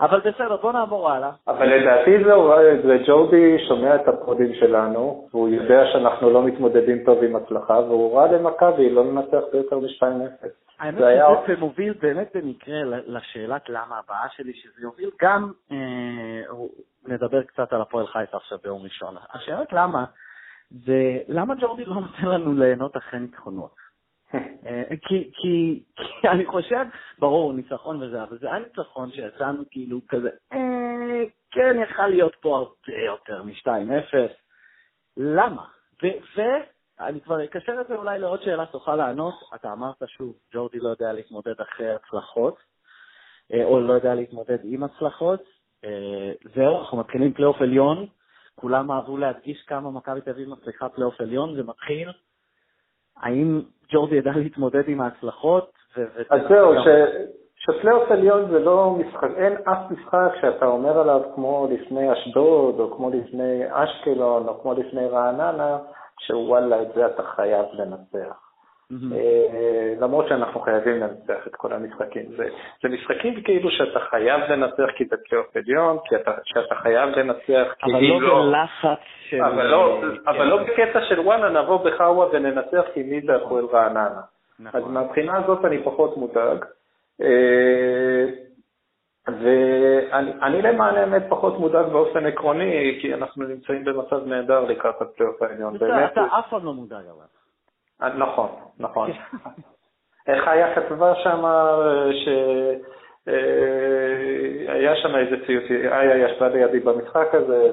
אבל 0.00 0.20
בסדר, 0.20 0.56
בוא 0.56 0.72
נעבור 0.72 1.10
הלאה. 1.10 1.30
אבל 1.48 1.66
לדעתי 1.66 2.24
זהו, 2.24 2.52
זה 2.82 2.98
ג'ורדי 3.06 3.56
שומע 3.68 3.94
את 3.94 4.08
הפרודים 4.08 4.54
שלנו, 4.54 5.28
והוא 5.30 5.48
יודע 5.48 5.82
שאנחנו 5.92 6.30
לא 6.30 6.42
מתמודדים 6.42 7.04
טוב 7.04 7.22
עם 7.22 7.36
הצלחה, 7.36 7.78
והוא 7.78 8.18
רע 8.18 8.32
למכבי 8.32 8.90
לא 8.90 9.04
לנצח 9.04 9.40
ביותר 9.52 9.78
מ-2-0. 9.78 10.46
האמת 10.78 10.98
שזה 11.46 11.56
מוביל 11.60 11.94
באמת 12.02 12.30
במקרה 12.34 12.78
לשאלת 12.84 13.68
למה 13.68 13.98
הבאה 14.04 14.26
שלי, 14.36 14.52
שזה 14.54 14.82
יוביל 14.82 15.10
גם, 15.22 15.52
אה, 15.72 15.76
נדבר 17.06 17.42
קצת 17.42 17.72
על 17.72 17.80
הפועל 17.80 18.06
חיפה 18.06 18.36
עכשיו 18.36 18.58
ביום 18.62 18.82
ראשון. 18.82 19.14
השאלת 19.34 19.72
למה, 19.72 20.04
זה 20.70 21.18
למה 21.28 21.54
ג'ורדי 21.54 21.84
לא 21.84 21.94
נותן 21.94 22.26
לנו 22.26 22.52
ליהנות 22.54 22.96
אחרי 22.96 23.20
ניצחונות? 23.20 23.89
אה, 24.34 24.82
כי, 25.08 25.30
כי, 25.34 25.82
כי 25.96 26.28
אני 26.28 26.46
חושב, 26.46 26.84
ברור, 27.18 27.52
ניצחון 27.52 28.02
וזה, 28.02 28.22
אבל 28.22 28.38
זה 28.38 28.46
היה 28.46 28.58
ניצחון 28.58 29.12
שיצאנו 29.12 29.62
כאילו 29.70 30.00
כזה, 30.08 30.30
אה, 30.52 31.24
כן, 31.50 31.76
יכל 31.82 32.06
להיות 32.06 32.36
פה 32.40 32.56
הרבה 32.56 33.02
יותר 33.06 33.42
מ-2-0. 33.42 34.32
למה? 35.16 35.64
ואני 36.36 37.20
כבר 37.20 37.44
אקשר 37.44 37.80
את 37.80 37.86
זה 37.88 37.94
אולי 37.94 38.18
לעוד 38.18 38.42
שאלה 38.42 38.66
שתוכל 38.66 38.96
לענות. 38.96 39.34
אתה 39.54 39.72
אמרת 39.72 40.02
שוב, 40.06 40.34
ג'ורדי 40.54 40.78
לא 40.78 40.88
יודע 40.88 41.12
להתמודד 41.12 41.60
אחרי 41.60 41.94
הצלחות, 41.94 42.56
אה, 43.52 43.64
או 43.64 43.80
לא 43.80 43.92
יודע 43.92 44.14
להתמודד 44.14 44.58
עם 44.64 44.84
הצלחות. 44.84 45.42
אה, 45.84 46.32
זהו, 46.54 46.80
אנחנו 46.80 46.98
מתחילים 46.98 47.32
פלייאוף 47.32 47.60
עליון. 47.60 48.06
כולם 48.54 48.90
אהבו 48.90 49.16
להדגיש 49.16 49.62
כמה 49.66 49.90
מכבי 49.90 50.20
תל 50.20 50.30
אביב 50.30 50.48
מצליחה 50.48 50.88
פלייאוף 50.88 51.20
עליון, 51.20 51.56
זה 51.56 51.62
מתחיל. 51.62 52.08
האם 53.22 53.60
ג'ורדי 53.92 54.16
ידע 54.16 54.30
להתמודד 54.36 54.88
עם 54.88 55.00
ההצלחות? 55.00 55.70
אז 56.30 56.40
זהו, 56.48 56.72
שפלייאוף 57.56 58.10
עליון 58.10 58.50
זה 58.50 58.58
לא 58.58 58.90
משחק, 58.90 59.28
אין 59.36 59.52
אף 59.52 59.90
משחק 59.90 60.32
שאתה 60.40 60.66
אומר 60.66 60.98
עליו 60.98 61.20
כמו 61.34 61.68
לפני 61.70 62.12
אשדוד, 62.12 62.80
או 62.80 62.96
כמו 62.96 63.10
לפני 63.10 63.62
אשקלון, 63.70 64.48
או 64.48 64.60
כמו 64.62 64.74
לפני 64.74 65.08
רעננה, 65.08 65.78
שוואלה, 66.26 66.82
את 66.82 66.88
זה 66.94 67.06
אתה 67.06 67.22
חייב 67.22 67.66
לנצח. 67.72 68.49
אה, 69.12 69.94
למרות 70.00 70.28
שאנחנו 70.28 70.60
חייבים 70.60 71.00
לנצח 71.00 71.46
את 71.46 71.56
כל 71.56 71.72
המשחקים. 71.72 72.22
זה, 72.36 72.48
זה 72.82 72.88
משחקים 72.88 73.42
כאילו 73.42 73.70
שאתה 73.70 74.00
חייב 74.00 74.40
לנצח 74.40 74.90
כי 74.96 75.04
זה 75.04 75.16
פלייאוף 75.28 75.56
עליון, 75.56 75.98
כי 76.04 76.16
אתה, 76.16 76.30
שאתה 76.44 76.74
חייב 76.74 77.10
לנצח 77.10 77.74
כי 77.78 77.90
אבל 77.90 78.00
לא, 78.00 78.22
לא 78.22 78.42
בלחץ 78.42 78.98
של... 79.28 79.42
אבל 79.42 79.66
לא, 79.66 80.00
אבל 80.26 80.38
כן. 80.38 80.46
לא 80.46 80.62
בקטע 80.62 81.00
של 81.08 81.20
וואלה, 81.20 81.62
נבוא 81.62 81.84
באחווה 81.84 82.26
וננצח 82.32 82.84
כי 82.94 83.02
מי 83.02 83.20
זה 83.20 83.36
הפועל 83.36 83.64
רעננה. 83.64 84.20
נכון. 84.60 84.80
אז 84.80 84.88
מהבחינה 84.90 85.36
הזאת 85.36 85.64
אני 85.64 85.82
פחות 85.82 86.16
מודאג. 86.16 86.64
אה, 87.22 88.26
ואני 89.28 90.62
למען 90.62 90.96
האמת 90.96 91.22
פחות 91.28 91.58
מודאג 91.58 91.86
באופן 91.86 92.26
עקרוני, 92.26 92.98
כי 93.00 93.14
אנחנו 93.14 93.44
נמצאים 93.44 93.84
במצב 93.84 94.26
נהדר 94.26 94.60
לקראת 94.60 95.02
הפלייאוף 95.02 95.42
העליון. 95.42 95.76
אתה 95.76 96.26
אף 96.38 96.48
פעם 96.50 96.64
לא 96.64 96.74
מודאג 96.74 97.04
אבל. 97.06 97.39
אה, 98.02 98.08
נכון, 98.08 98.48
נכון. 98.78 99.10
איך 100.26 100.48
היה 100.48 100.74
כתבה 100.74 101.14
שם, 101.14 101.44
שהיה 104.64 104.96
שם 104.96 105.16
איזה 105.16 105.36
ציוץ, 105.46 105.64
איה 105.70 106.16
ישבה 106.16 106.48
לידי 106.48 106.80
במשחק 106.80 107.28
הזה, 107.32 107.70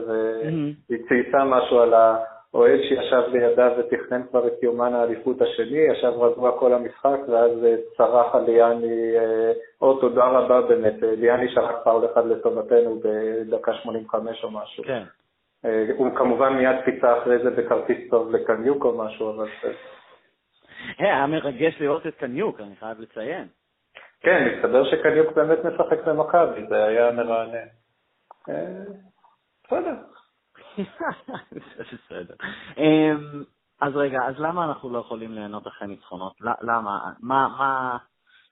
והיא 0.89 1.03
צייצה 1.07 1.43
משהו 1.43 1.79
על 1.79 1.93
האוהד 1.93 2.79
שישב 2.81 3.23
לידה 3.31 3.69
ותכנן 3.77 4.23
כבר 4.29 4.47
את 4.47 4.63
יומן 4.63 4.93
האליפות 4.93 5.41
השני, 5.41 5.77
ישב 5.77 6.07
רגוע 6.07 6.59
כל 6.59 6.73
המשחק, 6.73 7.17
ואז 7.27 7.51
צרח 7.97 8.35
על 8.35 8.43
ליאני, 8.43 9.13
או 9.81 9.99
תודה 9.99 10.25
רבה 10.25 10.61
באמת, 10.61 10.95
ליאני 11.01 11.49
שרק 11.49 11.75
פאול 11.83 12.05
אחד 12.05 12.25
לטובתנו 12.25 12.99
בדקה 13.03 13.73
85 13.73 14.43
או 14.43 14.51
משהו. 14.51 14.83
כן. 14.83 15.03
הוא 15.97 16.15
כמובן 16.15 16.53
מיד 16.53 16.75
פיצה 16.85 17.17
אחרי 17.17 17.39
זה 17.39 17.49
בכרטיס 17.49 18.09
טוב 18.09 18.31
לקניוק 18.31 18.85
או 18.85 18.97
משהו, 18.97 19.29
אבל... 19.29 19.47
היה 20.97 21.27
מרגש 21.27 21.73
לראות 21.79 22.07
את 22.07 22.15
קניוק, 22.15 22.59
אני 22.59 22.75
חייב 22.75 22.99
לציין. 22.99 23.47
כן, 24.21 24.47
מסתבר 24.55 24.91
שקניוק 24.91 25.31
באמת 25.35 25.57
משחק 25.65 26.07
במכבי, 26.07 26.67
זה 26.69 26.83
היה 26.83 27.11
מרענן. 27.11 27.67
אה, 28.49 28.83
בסדר. 29.65 29.95
בסדר. 31.79 32.35
אמ, 32.77 33.43
אז 33.81 33.95
רגע, 33.95 34.19
אז 34.27 34.35
למה 34.39 34.65
אנחנו 34.65 34.89
לא 34.89 34.99
יכולים 34.99 35.33
ליהנות 35.33 35.67
אחרי 35.67 35.87
ניצחונות? 35.87 36.33
למה? 36.41 37.11
מה, 37.19 37.47
מה, 37.47 37.97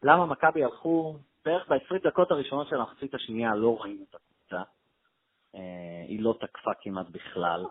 למה 0.03 0.25
מכבי 0.25 0.63
הלכו, 0.63 1.15
בערך 1.46 1.70
ב-20 1.70 2.03
דקות 2.03 2.32
הראשונות 2.32 2.67
של 2.67 2.75
המחצית 2.75 3.13
השנייה 3.13 3.55
לא 3.55 3.77
ראינו 3.82 4.03
את 4.10 4.15
הקבוצה. 4.15 4.63
אה, 5.55 6.05
היא 6.08 6.24
לא 6.24 6.36
תקפה 6.39 6.72
כמעט 6.82 7.10
בכלל. 7.10 7.65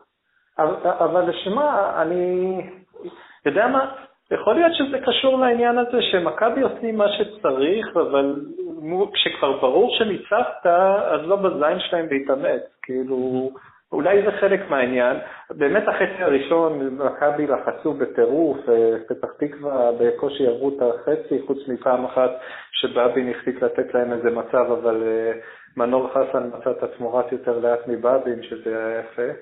אבל 0.59 1.31
לשמה, 1.31 2.03
אני, 2.03 2.57
יודע 3.47 3.67
מה, 3.67 4.05
יכול 4.31 4.54
להיות 4.54 4.75
שזה 4.75 4.99
קשור 5.07 5.38
לעניין 5.38 5.78
הזה 5.78 6.02
שמכבי 6.02 6.61
עושים 6.61 6.97
מה 6.97 7.07
שצריך, 7.09 7.87
אבל 7.97 8.35
כשכבר 9.12 9.61
ברור 9.61 9.97
שניצחת, 9.99 10.66
אז 11.07 11.21
לא 11.26 11.37
בזין 11.37 11.78
שלהם 11.81 12.07
להתאמץ. 12.11 12.62
כאילו, 12.83 13.50
אולי 13.93 14.23
זה 14.23 14.33
חלק 14.33 14.71
מהעניין. 14.71 15.16
באמת 15.50 15.88
החצי 15.88 16.23
הראשון, 16.23 16.99
מכבי 16.99 17.47
לחצו 17.47 17.93
בטירוף, 17.93 18.69
אה, 18.69 18.97
פתח 19.09 19.28
תקווה 19.38 19.90
בקושי 20.00 20.47
עברו 20.47 20.69
את 20.69 20.83
החצי, 20.83 21.38
חוץ 21.47 21.59
מפעם 21.69 22.04
אחת 22.04 22.31
שבאבין 22.73 23.31
החליט 23.31 23.62
לתת 23.62 23.95
להם 23.95 24.12
איזה 24.12 24.31
מצב, 24.31 24.73
אבל 24.73 25.02
אה, 25.02 25.33
מנור 25.76 26.11
חסן 26.12 26.50
מצא 26.59 26.71
את 26.71 26.83
עצמו 26.83 27.14
רץ 27.14 27.33
יותר 27.33 27.59
לאט 27.59 27.88
מבאבין, 27.88 28.43
שזה 28.43 28.78
היה 28.78 28.99
יפה. 28.99 29.33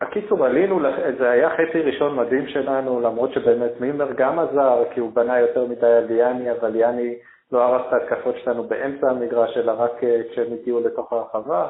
הקיצור, 0.00 0.46
עלינו, 0.46 0.80
זה 1.18 1.30
היה 1.30 1.50
חצי 1.50 1.80
ראשון 1.80 2.16
מדהים 2.16 2.48
שלנו, 2.48 3.00
למרות 3.00 3.32
שבאמת 3.32 3.80
מימר 3.80 4.12
גם 4.12 4.38
עזר, 4.38 4.84
כי 4.94 5.00
הוא 5.00 5.12
בנה 5.12 5.40
יותר 5.40 5.66
מדי 5.66 5.86
על 5.86 6.04
ליאני, 6.04 6.52
אבל 6.52 6.68
ליאני 6.68 7.14
לא 7.52 7.62
הרס 7.62 7.82
את 7.88 7.92
ההתקפות 7.92 8.34
שלנו 8.44 8.64
באמצע 8.64 9.10
המגרש, 9.10 9.56
אלא 9.56 9.72
רק 9.78 10.04
אה, 10.04 10.20
כשהם 10.30 10.52
הגיעו 10.52 10.80
לתוך 10.80 11.12
הרחבה. 11.12 11.68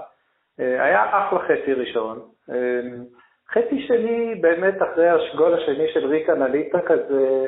אה, 0.60 0.84
היה 0.84 1.04
אחלה 1.04 1.38
חצי 1.38 1.72
ראשון. 1.72 2.20
אה, 2.50 2.80
חצי 3.52 3.86
שני, 3.86 4.34
באמת 4.34 4.74
אחרי 4.82 5.08
השגול 5.08 5.54
השני 5.54 5.88
של 5.92 6.06
ריקן 6.06 6.42
עלית 6.42 6.72
כזה, 6.86 7.46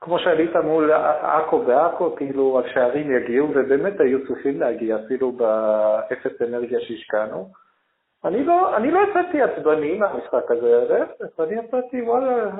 כמו 0.00 0.18
שעלית 0.18 0.56
מול 0.56 0.92
עכו 1.22 1.58
בעכו, 1.58 2.16
כאילו 2.16 2.60
השערים 2.60 3.16
יגיעו, 3.16 3.48
ובאמת 3.50 4.00
היו 4.00 4.26
צריכים 4.26 4.60
להגיע, 4.60 4.96
אפילו 5.06 5.32
באפס 5.32 6.42
אנרגיה 6.42 6.80
שהשקענו. 6.80 7.48
אני 8.24 8.44
לא, 8.44 8.76
אני 8.76 8.90
לא 8.90 9.00
יצאתי 9.10 9.42
עצבני 9.42 9.98
מהמשחק 9.98 10.50
הזה, 10.50 10.84
להפך, 10.88 11.40
אני 11.40 11.54
יצאתי, 11.54 12.02
וואלה, 12.02 12.50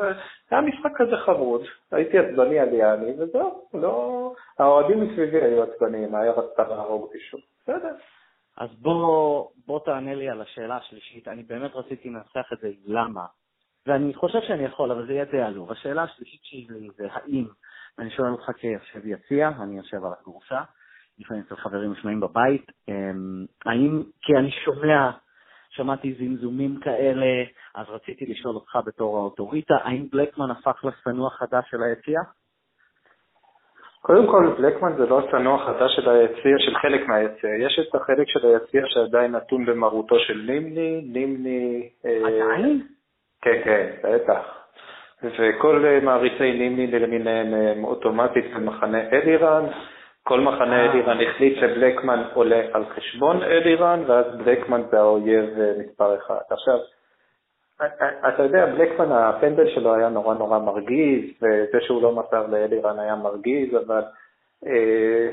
היה 0.50 0.60
משחק 0.60 0.90
כזה 0.96 1.16
חמוד, 1.16 1.62
הייתי 1.92 2.18
עצבני 2.18 2.58
על 2.58 2.72
יעני, 2.72 3.12
וזהו, 3.18 3.68
לא, 3.74 4.32
האוהדים 4.58 5.00
מסביבי 5.00 5.42
היו 5.42 5.62
עצבניים, 5.62 6.14
היה 6.14 6.32
רצתה 6.32 6.68
להרוג 6.68 7.10
מישהו, 7.14 7.38
בסדר. 7.62 7.94
אז 8.56 8.68
בוא, 8.78 9.48
בוא 9.66 9.80
תענה 9.84 10.14
לי 10.14 10.28
על 10.28 10.40
השאלה 10.40 10.76
השלישית, 10.76 11.28
אני 11.28 11.42
באמת 11.42 11.70
רציתי 11.74 12.08
לנסח 12.10 12.52
את 12.52 12.58
זה 12.58 12.68
למה, 12.86 13.24
ואני 13.86 14.14
חושב 14.14 14.40
שאני 14.40 14.64
יכול, 14.64 14.90
אבל 14.90 15.06
זה 15.06 15.12
יהיה 15.12 15.24
די 15.24 15.40
עלוב. 15.40 15.72
השאלה 15.72 16.02
השלישית 16.02 16.40
שלי 16.42 16.88
זה 16.96 17.06
האם, 17.10 17.44
אני 17.98 18.10
שואל 18.10 18.30
אותך 18.30 18.50
כיושב 18.56 19.06
יציע, 19.06 19.50
אני 19.62 19.76
יושב 19.76 20.04
על 20.04 20.12
הכורסה, 20.12 20.60
לפעמים 21.18 21.42
אצל 21.46 21.56
חברים 21.56 21.92
משמעים 21.92 22.20
בבית, 22.20 22.66
אמ, 22.88 23.46
האם, 23.66 24.02
כי 24.22 24.36
אני 24.36 24.50
שומע 24.50 25.10
שמעתי 25.78 26.14
זמזומים 26.18 26.80
כאלה, 26.80 27.26
אז 27.74 27.86
רציתי 27.88 28.26
לשאול 28.26 28.54
אותך 28.54 28.78
בתור 28.86 29.16
האוטוריטה, 29.16 29.74
האם 29.82 30.06
בלקמן 30.12 30.50
הפך 30.50 30.84
לשנוא 30.84 31.28
חדש 31.30 31.64
של 31.70 31.82
היציאה? 31.82 32.22
קודם 34.02 34.26
כל, 34.26 34.54
בלקמן 34.58 34.92
זה 34.96 35.06
לא 35.06 35.20
השנוא 35.20 35.54
החדש 35.54 35.96
של 35.96 36.08
היציע, 36.10 36.54
של 36.58 36.74
חלק 36.74 37.08
מהיציע. 37.08 37.50
יש 37.66 37.80
את 37.88 37.94
החלק 37.94 38.28
של 38.28 38.46
היציע 38.46 38.82
שעדיין 38.86 39.32
נתון 39.32 39.66
במרותו 39.66 40.18
של 40.18 40.42
נימני, 40.46 41.00
נימני... 41.12 41.88
אה, 42.06 42.18
עדיין? 42.26 42.86
כן, 43.42 43.60
כן, 43.64 43.86
בטח. 44.04 44.40
וכל 45.22 45.84
אה, 45.86 46.00
מעריצי 46.02 46.52
נימני 46.52 46.86
למיניהם 46.86 47.54
הם 47.54 47.84
אוטומטית 47.84 48.54
במחנה 48.54 49.08
אלירן, 49.12 49.64
כל 50.28 50.40
מחנה 50.40 50.76
אה. 50.76 50.92
אלירן 50.92 51.18
החליט 51.20 51.58
שבלקמן 51.60 52.22
עולה 52.34 52.60
על 52.72 52.84
חשבון 52.84 53.42
אלירן, 53.42 54.02
ואז 54.06 54.26
בלקמן 54.36 54.82
זה 54.90 54.98
האויב 54.98 55.60
אה, 55.60 55.72
מספר 55.78 56.16
אחד. 56.16 56.40
עכשיו, 56.50 56.78
אתה 58.28 58.42
יודע, 58.42 58.66
בלקמן, 58.66 59.12
הפנדל 59.12 59.74
שלו 59.74 59.94
היה 59.94 60.08
נורא 60.08 60.34
נורא 60.34 60.58
מרגיז, 60.58 61.24
וזה 61.42 61.78
שהוא 61.80 62.02
לא 62.02 62.12
מסר 62.12 62.46
לאלירן 62.46 62.98
היה 62.98 63.16
מרגיז, 63.16 63.76
אבל 63.86 64.02
אה, 64.66 65.28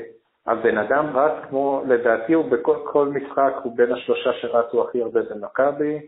הבן 0.46 0.78
אדם 0.78 1.16
רץ 1.16 1.32
כמו, 1.48 1.82
לדעתי 1.88 2.32
הוא 2.32 2.44
בכל 2.44 3.08
משחק, 3.08 3.52
הוא 3.62 3.76
בין 3.76 3.92
השלושה 3.92 4.32
שרצו 4.32 4.82
הכי 4.82 5.02
הרבה 5.02 5.20
במכבי. 5.30 5.98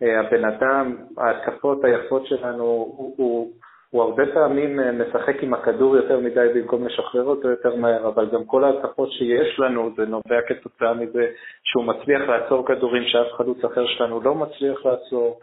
הבן 0.00 0.44
אדם, 0.44 0.96
ההתקפות 1.18 1.84
היפות 1.84 2.26
שלנו, 2.26 2.64
הוא, 2.64 3.14
הוא, 3.16 3.50
הוא 3.90 4.02
הרבה 4.02 4.22
פעמים 4.34 4.80
אה, 4.80 4.92
משחק 4.92 5.42
עם 5.42 5.54
הכדור 5.54 5.96
יותר 5.96 6.20
מדי 6.20 6.48
במקום 6.54 6.86
לשחרר 6.86 7.24
אותו 7.24 7.48
יותר 7.48 7.76
מהר, 7.76 8.08
אבל 8.08 8.30
גם 8.32 8.44
כל 8.44 8.64
ההתקפות 8.64 9.12
שיש 9.12 9.58
לנו, 9.60 9.90
זה 9.96 10.06
נובע 10.06 10.40
כתוצאה 10.48 10.94
מזה 10.94 11.26
שהוא 11.64 11.84
מצליח 11.84 12.22
לעצור 12.22 12.66
כדורים 12.66 13.02
שאף 13.06 13.32
חלוץ 13.32 13.64
אחר 13.64 13.86
שלנו 13.86 14.20
לא 14.20 14.34
מצליח 14.34 14.86
לעצור. 14.86 15.40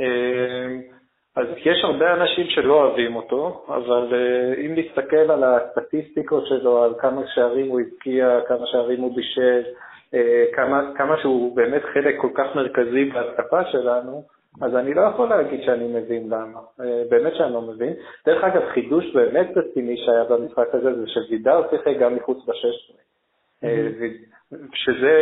אה, 0.00 0.76
אז 1.36 1.46
יש 1.56 1.84
הרבה 1.84 2.14
אנשים 2.14 2.46
שלא 2.46 2.74
אוהבים 2.74 3.16
אותו, 3.16 3.64
אבל 3.68 4.14
אה, 4.14 4.54
אם 4.66 4.74
נסתכל 4.74 5.30
על 5.30 5.44
הסטטיסטיקות 5.44 6.46
שלו, 6.46 6.84
על 6.84 6.94
כמה 6.98 7.22
שערים 7.34 7.68
הוא 7.68 7.80
הבקיע, 7.80 8.40
כמה 8.48 8.66
שערים 8.66 9.00
הוא 9.00 9.16
בישל, 9.16 9.62
כמה, 10.52 10.90
כמה 10.96 11.16
שהוא 11.22 11.56
באמת 11.56 11.82
חלק 11.94 12.14
כל 12.20 12.28
כך 12.34 12.56
מרכזי 12.56 13.04
בהתקפה 13.04 13.64
שלנו, 13.64 14.24
אז 14.60 14.76
אני 14.76 14.94
לא 14.94 15.00
יכול 15.00 15.28
להגיד 15.28 15.60
שאני 15.62 16.00
מבין 16.00 16.28
למה, 16.28 16.60
אה, 16.80 17.02
באמת 17.10 17.34
שאני 17.34 17.52
לא 17.52 17.62
מבין. 17.62 17.92
דרך 18.26 18.44
אגב, 18.44 18.62
חידוש 18.74 19.14
באמת 19.14 19.56
רציני 19.56 19.96
שהיה 19.96 20.24
במשחק 20.24 20.68
הזה 20.72 20.94
זה 20.94 21.06
שווידר 21.06 21.62
שיחק 21.70 21.98
גם 22.00 22.16
מחוץ 22.16 22.38
ב-16. 22.46 22.94
אה, 23.64 23.88
שזה, 24.74 25.16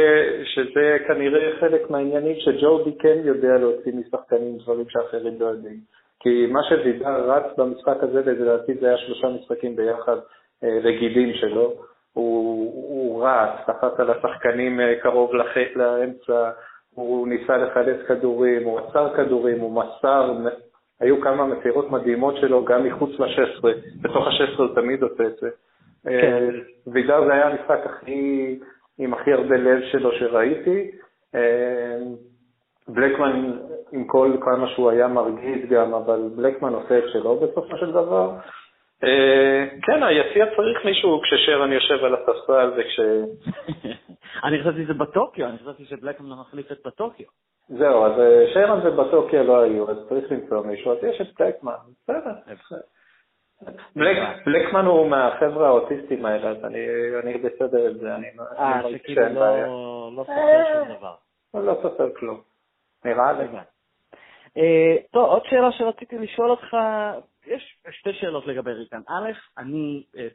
שזה 0.44 0.96
כנראה 1.08 1.60
חלק 1.60 1.90
מהעניינים 1.90 2.36
שג'ורדי 2.38 2.98
כן 2.98 3.18
יודע 3.24 3.58
להוציא 3.58 3.92
משחקנים 3.92 4.58
דברים 4.58 4.88
שאחרים 4.88 5.40
לא 5.40 5.46
יודעים. 5.46 5.80
כי 6.20 6.46
מה 6.46 6.60
שווידר 6.68 7.30
רץ 7.30 7.58
במשחק 7.58 7.96
הזה, 8.02 8.20
לדעתי 8.32 8.74
זה 8.74 8.88
היה 8.88 8.98
שלושה 8.98 9.28
משחקים 9.28 9.76
ביחד 9.76 10.16
אה, 10.64 10.78
רגילים 10.82 11.34
שלו, 11.34 11.74
הוא, 12.12 12.72
הוא 12.88 13.26
רץ, 13.26 13.68
לחץ 13.68 14.00
על 14.00 14.10
השחקנים 14.10 14.80
קרוב 15.02 15.34
לח... 15.34 15.56
לאמצע, 15.76 16.50
הוא 17.00 17.28
ניסה 17.28 17.56
לחלץ 17.56 17.96
כדורים, 18.08 18.64
הוא 18.64 18.78
עצר 18.78 19.16
כדורים, 19.16 19.60
הוא 19.60 19.82
מסר, 19.82 20.32
היו 21.00 21.20
כמה 21.20 21.46
מסירות 21.46 21.90
מדהימות 21.90 22.36
שלו 22.36 22.64
גם 22.64 22.84
מחוץ 22.84 23.10
ל-16, 23.18 23.68
בתוך 24.02 24.26
ה-16 24.26 24.62
הוא 24.62 24.74
תמיד 24.74 25.02
עושה 25.02 25.26
את 25.26 25.36
זה. 25.40 25.48
כן. 26.04 26.48
וידר 26.86 27.24
זה 27.26 27.32
היה 27.32 27.46
המשחק 27.48 27.80
הכי, 27.84 28.58
עם 28.98 29.14
הכי 29.14 29.32
הרבה 29.32 29.56
לב 29.56 29.80
שלו 29.92 30.12
שראיתי. 30.12 30.90
בלקמן, 32.88 33.58
עם 33.92 34.04
כל 34.04 34.36
כמה 34.40 34.68
שהוא 34.68 34.90
היה 34.90 35.08
מרגיז 35.08 35.70
גם, 35.70 35.94
אבל 35.94 36.28
בלקמן 36.36 36.72
עושה 36.74 36.98
את 36.98 37.04
שלו 37.12 37.36
בסופו 37.36 37.76
של 37.76 37.90
דבר. 37.92 38.30
אה, 39.04 39.66
כן, 39.82 40.02
היציע 40.02 40.46
צריך 40.56 40.84
מישהו 40.84 41.20
כששרן 41.22 41.72
יושב 41.72 42.04
על 42.04 42.14
הספסל 42.14 42.72
וכש... 42.76 43.00
אני 44.44 44.60
חשבתי 44.60 44.84
שזה 44.84 44.94
בטוקיו, 44.94 45.46
אני 45.48 45.58
חשבתי 45.58 45.84
שבלקמן 45.84 46.38
מחליף 46.40 46.72
את 46.72 46.78
בטוקיו. 46.86 47.26
זהו, 47.68 48.04
אז 48.04 48.20
אה, 48.20 48.44
שרן 48.54 48.86
ובטוקיו 48.86 49.42
לא 49.42 49.62
היו, 49.62 49.90
אז 49.90 49.96
צריך 50.08 50.32
למצוא 50.32 50.66
מישהו, 50.66 50.92
אז 50.92 50.98
יש 51.04 51.20
את 51.20 51.40
בלקמן, 51.40 51.72
בסדר. 52.02 52.54
בלקמן 54.46 54.84
הוא 54.84 55.06
מהחבר'ה 55.06 55.66
האוטיסטים 55.68 56.26
האלה, 56.26 56.48
אז 56.50 56.64
אני 57.24 57.38
בסדר 57.38 57.86
עם 57.86 57.98
זה, 57.98 58.14
אני 58.14 58.26
לא... 58.36 58.44
אה, 58.58 58.80
שכאילו 58.92 59.28
לא, 59.28 60.12
לא 60.16 60.24
סופר 60.24 60.62
שום 60.74 60.96
דבר. 60.96 61.14
לא 61.54 61.78
סופר 61.82 62.08
כלום. 62.18 62.40
נראה 63.04 63.32
לי. 63.32 63.44
אה, 64.56 64.96
טוב, 65.10 65.24
עוד 65.24 65.42
שאלה 65.44 65.72
שרציתי 65.72 66.18
לשאול 66.18 66.50
אותך, 66.50 66.76
יש 67.50 67.76
שתי 67.90 68.12
שאלות 68.12 68.46
לגבי 68.46 68.72
ריקן. 68.72 69.00
א', 69.08 69.30
אני 69.58 70.04
אה, 70.16 70.28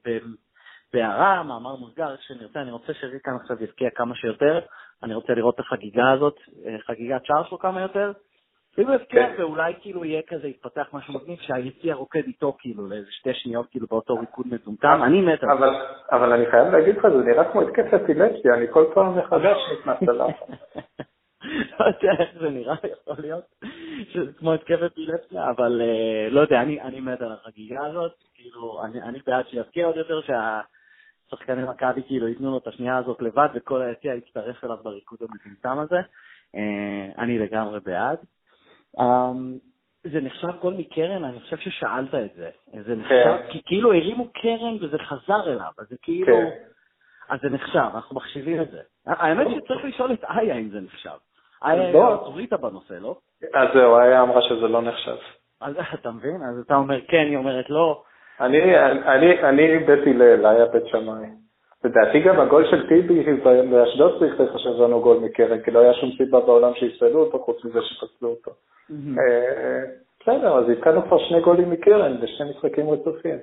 בהערה, 0.94 1.44
מאמר 1.44 1.76
מוסגר, 1.76 2.18
כשנרצה, 2.18 2.62
אני 2.62 2.72
רוצה 2.72 2.94
שריקן 2.94 3.36
עכשיו 3.42 3.64
יבקיע 3.64 3.90
כמה 3.90 4.16
שיותר, 4.16 4.60
אני 5.04 5.14
רוצה 5.14 5.34
לראות 5.34 5.56
את 5.56 5.60
החגיגה 5.60 6.12
הזאת, 6.12 6.36
אה, 6.66 6.76
חגיגת 6.88 7.26
שער 7.26 7.44
שלו 7.44 7.60
כמה 7.60 7.82
יותר. 7.82 8.12
אם 8.80 8.88
הוא 8.88 8.96
יבקיע 8.96 9.28
כן. 9.28 9.42
ואולי 9.42 9.74
כאילו 9.82 10.06
יהיה 10.06 10.22
כזה, 10.28 10.48
יתפתח 10.48 10.88
משהו 10.94 11.14
מגניב, 11.14 11.40
שהיציע 11.42 11.96
רוקד 11.96 12.24
איתו 12.28 12.56
כאילו 12.60 12.88
לאיזה 12.88 13.12
שתי 13.12 13.34
שניות 13.34 13.70
כאילו 13.70 13.88
באותו 13.88 14.16
ריקוד 14.16 14.48
מטומטם, 14.52 15.02
אני 15.04 15.22
מת 15.22 15.44
על 15.44 15.58
זה. 15.60 15.66
אבל 16.12 16.34
אני 16.34 16.46
חייב 16.52 16.68
להגיד 16.68 16.98
לך, 16.98 17.08
זה 17.08 17.24
נראה 17.24 17.52
כמו 17.52 17.62
התקף 17.62 17.94
אפילפסיה, 17.94 18.54
אני 18.54 18.66
כל 18.72 18.86
פעם 18.94 19.18
מחדש 19.18 19.58
נכנס 19.80 20.02
ללחץ. 20.02 20.50
לא 21.80 21.86
יודע 21.86 22.24
איך 22.24 22.30
זה 22.40 22.50
נראה, 22.50 22.76
יכול 22.84 23.16
להיות 23.20 23.44
שזה 24.10 24.34
כמו 24.34 24.54
התקף 24.54 24.80
אפילפסיה, 24.86 25.50
אבל 25.50 25.82
אה, 25.82 26.30
לא 26.30 26.42
יודע, 26.42 26.62
אני 26.62 27.00
מת 27.00 27.22
על 27.22 27.32
החגיגה 27.32 27.86
הזאת, 27.86 28.24
כאילו, 28.34 28.82
אני 29.04 29.20
בעד 29.26 29.48
שיבקיע 29.48 29.86
עוד 29.86 29.96
יותר, 29.98 30.22
שהשחקני 30.22 31.64
מכבי 31.64 32.04
כאילו 32.08 32.28
ייתנו 32.28 32.52
לו 32.52 32.58
את 32.58 32.68
השנייה 32.68 32.98
הזאת 32.98 33.22
לבד, 33.22 33.48
וכל 33.56 33.82
היציע 33.82 34.16
יצטרף 34.16 34.64
אליו 34.64 34.78
בריקוד 34.84 35.20
המטומטם 35.22 35.80
הזה. 35.80 36.00
אה, 36.56 37.24
אני 37.24 37.40
לגמרי 37.40 37.80
בעד. 37.80 38.18
אמ, 39.00 39.58
זה 40.04 40.22
נחשב 40.22 40.48
גול 40.62 40.74
מקרן? 40.74 41.24
אני 41.24 41.40
חושב 41.40 41.58
ששאלת 41.58 42.16
את 42.16 42.36
זה. 42.36 42.50
זה 42.86 42.96
נחשב, 42.96 43.38
כן. 43.38 43.52
כי 43.52 43.62
כאילו 43.66 43.94
הרימו 43.94 44.28
קרן 44.34 44.78
וזה 44.82 44.98
חזר 44.98 45.54
אליו, 45.54 45.72
אז 45.78 45.88
זה 45.90 45.96
כאילו... 46.02 46.38
כן. 46.38 46.50
אז 47.30 47.40
זה 47.42 47.50
נחשב, 47.50 47.90
אנחנו 47.94 48.16
מחשיבים 48.16 48.62
את 48.62 48.72
זה. 48.72 48.82
האמת 49.06 49.48
שצריך 49.56 49.86
לשאול 49.86 50.14
את 50.14 50.24
איה 50.24 50.56
אם 50.56 50.70
זה 50.70 50.82
נחשב. 50.82 51.18
איה 51.64 51.92
לא. 51.92 52.08
אוטוריטה 52.08 52.58
בנושא, 52.58 52.94
לא? 52.94 53.16
אז 53.54 53.68
זהו, 53.74 54.00
איה 54.00 54.22
אמרה 54.22 54.42
שזה 54.42 54.68
לא 54.68 54.82
נחשב. 54.82 55.16
אז 55.62 55.76
אתה 55.94 56.12
מבין? 56.12 56.44
אז 56.44 56.60
אתה 56.66 56.76
אומר 56.76 57.02
כן, 57.08 57.26
היא 57.30 57.38
אומרת 57.38 57.70
לא. 57.70 58.04
אני 58.40 59.80
בית 59.86 60.00
הלל, 60.08 60.46
איה 60.46 60.66
בית 60.66 60.88
שמאי. 60.88 61.28
לדעתי 61.84 62.20
גם 62.20 62.40
הגול 62.40 62.66
של 62.72 62.88
טיבי 62.88 63.24
באשדוד 63.72 64.20
צריך 64.20 64.40
לחשב 64.40 64.70
לנו 64.70 65.02
גול 65.02 65.18
מקרן, 65.18 65.62
כי 65.62 65.72
לא 65.72 65.80
היה 65.80 65.94
שום 65.94 66.12
סיבה 66.18 66.40
בעולם 66.40 66.74
שיפסלו 66.74 67.20
אותו, 67.20 67.40
חוץ 67.40 67.66
מזה 67.66 67.80
שפסלו 67.82 68.30
אותו. 68.30 68.52
אה, 68.92 69.84
בסדר, 70.22 70.58
אז 70.58 70.70
התקנו 70.70 71.02
כבר 71.06 71.18
שני 71.18 71.42
גולים 71.42 71.70
מקרן 71.70 72.18
בשני 72.22 72.50
משחקים 72.50 72.90
רצופים. 72.90 73.38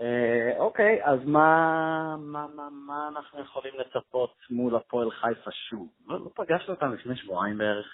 אה, 0.00 0.52
אוקיי, 0.58 1.00
אז 1.02 1.18
מה, 1.26 2.16
מה, 2.18 2.46
מה, 2.56 2.68
מה 2.86 3.08
אנחנו 3.08 3.40
יכולים 3.40 3.72
לצפות 3.78 4.34
מול 4.50 4.76
הפועל 4.76 5.10
חיפה 5.10 5.50
שוב? 5.50 5.88
לא, 6.08 6.16
לא 6.16 6.30
פגשנו 6.34 6.74
אותם 6.74 6.92
לפני 6.92 7.16
שבועיים 7.16 7.58
בערך. 7.58 7.86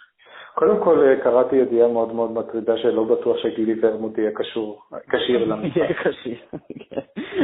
קודם 0.54 0.84
כל 0.84 1.06
אה, 1.08 1.22
קראתי 1.22 1.56
ידיעה 1.56 1.88
מאוד 1.88 2.12
מאוד 2.12 2.30
מטרידה 2.30 2.76
שלא 2.78 3.04
בטוח 3.04 3.36
שגילי 3.38 3.74
ורמוט 3.82 4.18
יהיה 4.18 4.30
קשור, 4.34 4.82
כשיר 5.08 5.44
למשחק. 5.50 5.76
יהיה 5.76 5.94
כשיר, 5.94 6.38
כן. 6.90 7.00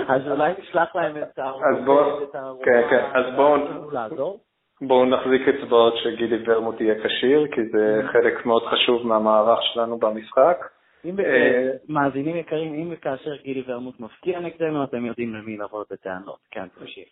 אז 0.09 0.29
אולי 0.31 0.53
נשלח 0.59 0.97
להם 0.97 1.17
את 1.23 1.39
הרוח. 1.39 2.65
כן, 2.65 2.83
כן, 2.91 3.05
אז 3.15 3.25
בואו... 3.37 4.37
בואו 4.83 5.05
נחזיק 5.05 5.49
אצבעות 5.49 5.95
שגילי 5.97 6.45
ורמוט 6.47 6.81
יהיה 6.81 6.95
כשיר, 7.05 7.47
כי 7.53 7.69
זה 7.69 8.01
mm-hmm. 8.01 8.13
חלק 8.13 8.47
מאוד 8.47 8.63
חשוב 8.63 9.07
מהמערך 9.07 9.59
שלנו 9.63 9.99
במשחק. 9.99 10.67
אם 11.05 11.21
אה, 11.21 11.71
מאזינים 11.89 12.37
יקרים, 12.37 12.75
אם 12.75 12.89
וכאשר 12.93 13.37
גילי 13.43 13.63
ורמוט 13.67 14.01
מפקיע 14.01 14.41
נגדנו, 14.41 14.85
אתם 14.85 15.07
יודעים 15.07 15.35
למי 15.35 15.57
לבוא 15.57 15.85
בטענות. 15.91 16.39
כן, 16.51 16.67
תמשיך. 16.79 17.09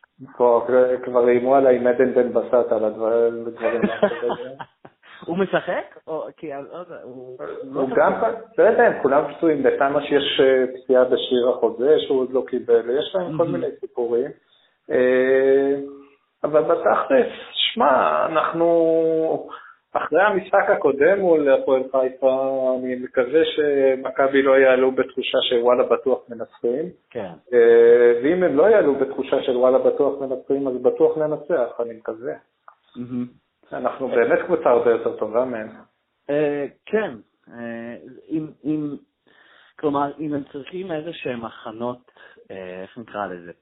כבר 1.02 1.28
איימו 1.28 1.54
עליי 1.54 1.78
מדן 1.78 2.14
בן 2.14 2.32
בסט 2.32 2.72
על 2.72 2.84
הדברים. 2.84 3.44
הוא 5.26 5.38
משחק? 5.38 5.98
הוא 6.04 7.88
גם, 7.96 8.12
לא 8.58 8.64
יודע, 8.64 8.82
הם 8.82 9.02
כולם 9.02 9.34
פצועים, 9.34 9.62
בתמה 9.62 10.02
שיש 10.02 10.40
אה, 10.40 10.64
פציעה 10.74 11.04
בשיר 11.04 11.48
החוזה 11.48 11.96
שהוא 12.06 12.20
עוד 12.20 12.32
לא 12.32 12.44
קיבל, 12.48 12.98
יש 12.98 13.14
להם 13.14 13.38
כל 13.38 13.44
מיני 13.44 13.66
סיפורים. 13.80 14.30
אה, 14.90 15.74
אבל 16.44 16.62
בתכלס, 16.62 17.32
שמע, 17.52 18.26
אנחנו... 18.26 19.48
אחרי 19.92 20.22
המשחק 20.22 20.70
הקודם 20.70 21.20
מול 21.20 21.52
הפועל 21.52 21.82
חיפה, 21.82 22.76
אני 22.78 22.94
מקווה 22.94 23.40
שמכבי 23.44 24.42
לא 24.42 24.58
יעלו 24.58 24.92
בתחושה 24.92 25.38
שוואלה 25.42 25.82
בטוח 25.82 26.18
מנצחים. 26.28 26.90
כן. 27.10 27.32
אה, 27.52 28.20
ואם 28.22 28.42
הם 28.42 28.56
לא 28.56 28.62
יעלו 28.70 28.94
בתחושה 28.94 29.42
של 29.42 29.56
וואלה 29.56 29.78
בטוח 29.78 30.20
מנצחים, 30.20 30.68
אז 30.68 30.74
בטוח 30.82 31.18
ננצח, 31.18 31.80
אני 31.80 31.94
מקווה. 31.94 32.34
אנחנו 33.72 34.08
באמת 34.08 34.38
קבוצה 34.46 34.70
הרבה 34.70 34.90
יותר 34.90 35.16
טובה 35.16 35.44
מהם. 35.44 35.68
אה, 36.30 36.66
כן. 36.86 37.14
אה, 37.52 37.96
אם, 38.64 38.96
כלומר, 39.78 40.12
אם 40.18 40.34
הם 40.34 40.42
צריכים 40.52 40.92
איזה 40.92 41.10
שהם 41.12 41.44
הכנות, 41.44 42.10
איך 42.82 42.98
נקרא 42.98 43.26
לזה? 43.26 43.52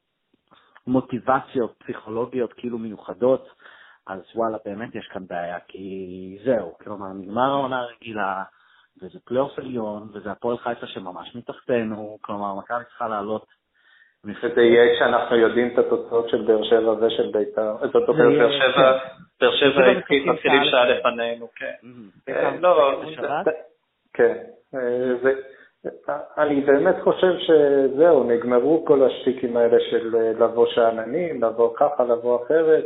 מוטיבציות 0.87 1.75
פסיכולוגיות 1.79 2.53
כאילו 2.53 2.79
מיוחדות, 2.79 3.49
אז 4.07 4.21
וואלה, 4.35 4.59
באמת 4.65 4.95
יש 4.95 5.07
כאן 5.07 5.23
בעיה, 5.27 5.59
כי 5.69 6.39
זהו, 6.45 6.79
כלומר, 6.85 7.13
נגמר 7.13 7.51
העונה 7.51 7.81
הרגילה, 7.81 8.43
וזה 9.03 9.19
פלייאוף 9.25 9.59
עליון, 9.59 10.09
וזה 10.15 10.31
הפועל 10.31 10.59
חיפה 10.59 10.87
שממש 10.87 11.37
מתחתנו, 11.37 12.19
כלומר, 12.21 12.55
מכבי 12.55 12.85
צריכה 12.85 13.09
לעלות. 13.09 13.47
וזה 14.25 14.63
יהיה 14.63 14.97
כשאנחנו 14.97 15.37
יודעים 15.37 15.69
את 15.73 15.79
התוצאות 15.79 16.29
של 16.29 16.43
באר 16.43 16.63
שבע 16.63 17.07
ושל 17.07 17.31
בית"ר. 17.33 17.77
זאת 17.93 18.09
אומרת, 18.09 18.39
באר 18.39 18.51
שבע, 18.51 18.99
באר 19.41 19.57
שבע 19.57 19.93
מתחילים 20.33 20.65
שעה 20.65 20.85
לפנינו, 20.89 21.49
כן. 21.57 21.75
אה, 22.29 22.57
לא, 22.61 23.03
כן. 24.15 24.37
אה, 24.75 26.17
אני 26.39 26.61
באמת 26.61 26.97
חושב 27.05 27.33
שזהו, 27.39 28.25
נגמרו 28.25 28.85
כל 28.85 29.03
השטיקים 29.03 29.57
האלה 29.57 29.77
של 29.91 30.17
אה, 30.17 30.33
לבוא 30.33 30.67
שאננים, 30.67 31.43
לבוא 31.43 31.75
ככה, 31.77 32.05
לבוא 32.05 32.45
אחרת. 32.45 32.85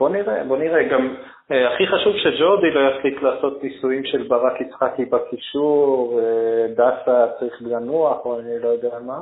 בוא 0.00 0.08
נראה, 0.08 0.44
בוא 0.44 0.56
נראה. 0.56 0.88
גם 0.88 1.14
אה, 1.50 1.74
הכי 1.74 1.86
חשוב 1.86 2.16
שג'ורדי 2.16 2.70
לא 2.70 2.80
יפסיק 2.90 3.22
לעשות 3.22 3.62
ניסויים 3.62 4.04
של 4.04 4.22
ברק 4.28 4.60
יצחקי 4.60 5.04
בקישור, 5.04 6.20
אה, 6.20 6.66
דסה 6.72 7.26
צריך 7.38 7.54
לנוח, 7.60 8.24
או 8.24 8.40
אני 8.40 8.58
לא 8.62 8.68
יודע 8.68 8.98
מה. 9.06 9.20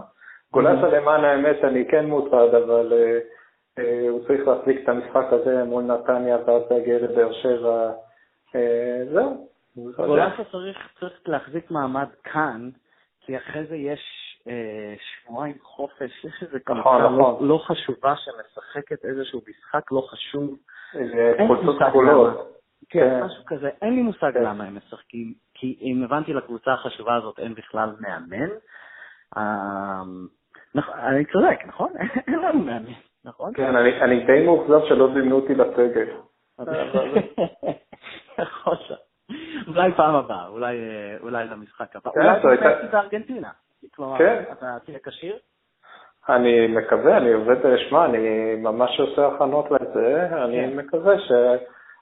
גולסה 0.52 0.88
למען 0.88 1.24
האמת 1.24 1.64
אני 1.64 1.84
כן 1.88 2.06
מוטרד, 2.06 2.54
אבל 2.54 2.92
אה, 2.92 3.18
אה, 3.78 4.08
הוא 4.08 4.24
צריך 4.26 4.48
להחזיק 4.48 4.80
את 4.84 4.88
המשחק 4.88 5.26
הזה 5.30 5.64
מול 5.64 5.84
נתניה 5.84 6.36
ואז 6.46 6.62
להגיע 6.70 6.98
לבאר 6.98 7.32
שבע. 7.32 7.92
אה, 8.54 9.04
זהו. 9.12 9.48
גולסה 9.96 10.44
צריך, 10.52 10.78
צריך 11.00 11.20
להחזיק 11.26 11.70
מעמד 11.70 12.08
כאן, 12.24 12.70
כי 13.20 13.36
אחרי 13.36 13.66
זה 13.66 13.76
יש 13.76 14.00
שבועיים 14.98 15.54
חופש, 15.62 16.24
יש 16.24 16.42
איזו 16.42 16.58
קבוצה 16.64 16.80
נכון, 16.80 17.02
לא, 17.02 17.10
נכון. 17.10 17.48
לא 17.48 17.62
חשובה 17.66 18.14
שמשחקת 18.16 19.04
איזשהו 19.04 19.40
משחק 19.48 19.92
לא 19.92 20.00
חשוב. 20.10 20.56
חולצות 21.46 21.78
כחולות. 21.78 22.58
כן, 22.90 23.00
כן, 23.00 23.24
משהו 23.24 23.44
כזה. 23.46 23.70
אין 23.82 23.94
לי 23.94 24.02
מושג 24.02 24.32
כן. 24.34 24.42
למה 24.42 24.64
הם 24.64 24.76
משחקים, 24.76 25.34
כי 25.54 25.78
אם 25.80 26.04
הבנתי 26.04 26.32
לקבוצה 26.32 26.72
החשובה 26.72 27.16
הזאת 27.16 27.38
אין 27.38 27.54
בכלל 27.54 27.90
מאמן. 28.00 28.48
אמ, 29.36 30.26
נכון, 30.74 30.98
אני 30.98 31.24
צודק, 31.24 31.58
נכון? 31.66 31.92
אין 32.26 32.38
לנו 32.38 32.58
מאמן, 32.58 32.92
נכון? 33.24 33.52
כן, 33.54 33.76
אני 33.76 34.26
די 34.26 34.44
מאוכזב 34.44 34.80
שלא 34.88 35.08
זימנו 35.14 35.36
אותי 35.36 35.54
לסגל. 35.54 36.04
להיות. 36.04 36.28
אולי 39.68 39.92
פעם 39.96 40.14
הבאה, 40.14 40.46
אולי 41.22 41.46
למשחק 41.50 41.96
הבא. 41.96 42.10
אולי 42.10 42.56
בארגנטינה. 42.92 43.50
כלומר, 43.94 44.18
כן. 44.18 44.42
אתה 44.52 44.76
תהיה 44.84 44.98
כשיר? 45.04 45.36
אני 46.28 46.66
מקווה, 46.66 47.16
אני 47.16 47.32
עובד, 47.32 47.56
שמע, 47.88 48.04
אני 48.04 48.54
ממש 48.56 49.00
עושה 49.00 49.26
הכנות 49.26 49.70
לזה, 49.70 50.28
אני 50.44 50.70
כן. 50.70 50.76
מקווה 50.76 51.18
ש... 51.18 51.32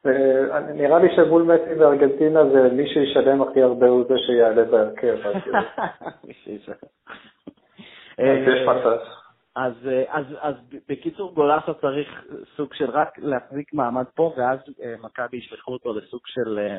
אה, 0.06 0.60
נראה 0.60 0.98
לי 0.98 1.08
שמול 1.16 1.42
מסי 1.42 1.74
בארגנטינה 1.74 2.44
זה 2.48 2.68
מי 2.72 2.88
שישלם 2.88 3.42
הכי 3.42 3.62
הרבה 3.62 3.86
הוא 3.86 4.04
זה 4.08 4.14
שיעלה 4.26 4.64
בהרכב. 4.64 5.16
אז, 5.24 5.34
אה, 8.20 8.64
מצב. 8.66 8.98
אז, 9.56 9.72
אה, 9.88 10.04
אז, 10.08 10.26
אז 10.40 10.54
בקיצור, 10.88 11.34
גולסה 11.34 11.74
צריך 11.80 12.24
סוג 12.56 12.74
של 12.74 12.90
רק 12.90 13.18
להחזיק 13.18 13.74
מעמד 13.74 14.04
פה, 14.14 14.34
ואז 14.36 14.58
אה, 14.82 14.94
מכבי 15.02 15.36
ישלחו 15.36 15.72
אותו 15.72 15.92
לסוג 15.92 16.20
של, 16.26 16.58
אה, 16.58 16.78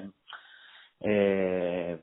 אה, 1.05 1.93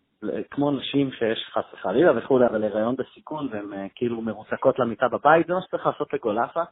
כמו 0.50 0.70
נשים 0.70 1.10
שיש 1.12 1.50
חס 1.52 1.64
וחלילה 1.74 2.18
וכולי, 2.18 2.46
אבל 2.46 2.64
הריון 2.64 2.96
בסיכון, 2.96 3.48
והן 3.52 3.72
אה, 3.72 3.86
כאילו 3.94 4.20
מרוסקות 4.20 4.78
למיטה 4.78 5.08
בבית, 5.08 5.46
זה 5.46 5.54
מה 5.54 5.62
שצריך 5.62 5.86
לעשות 5.86 6.12
לגולסה. 6.12 6.64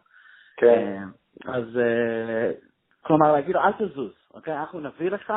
כן. 0.56 1.02
אה, 1.46 1.54
אז 1.54 1.64
אה, 1.78 2.50
כלומר, 3.02 3.32
להגיד 3.32 3.54
לו, 3.54 3.60
אל 3.60 3.72
תזוז, 3.72 4.12
אוקיי? 4.34 4.58
אנחנו 4.58 4.80
נביא 4.80 5.10
לך, 5.10 5.32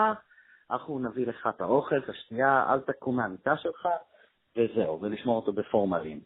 אנחנו 0.72 1.00
נביא 1.00 1.28
לך 1.28 1.50
את 1.56 1.62
האוכל, 1.62 1.98
את 1.98 2.10
השתייה, 2.10 2.66
אל 2.70 2.80
תקום 2.80 3.16
מהמיטה 3.16 3.58
שלך, 3.58 3.88
וזהו, 4.58 5.02
ולשמור 5.02 5.36
אותו 5.36 5.54
בפורמלין. 5.54 6.20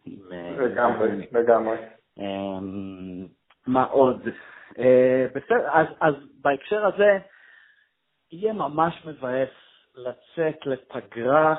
לגמרי, 0.60 1.28
לגמרי. 1.32 1.78
אמ, 2.17 3.25
מה 3.67 3.84
עוד? 3.84 4.21
בסדר, 5.36 5.69
אז, 6.02 6.15
בהקשר 6.41 6.86
הזה, 6.86 7.17
יהיה 8.32 8.54
ממש 8.54 9.06
מבאס 9.06 9.49
לצאת 9.95 10.65
לפגרה 10.65 11.56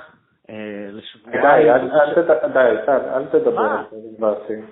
לשבועיים. 0.93 1.71
אל 1.71 2.15
תד- 2.15 2.53
די, 2.53 2.59
אל 2.89 3.25
תדבר? 3.27 3.61
על 3.61 3.85
זה, 3.91 3.97
מבאסים. 4.19 4.67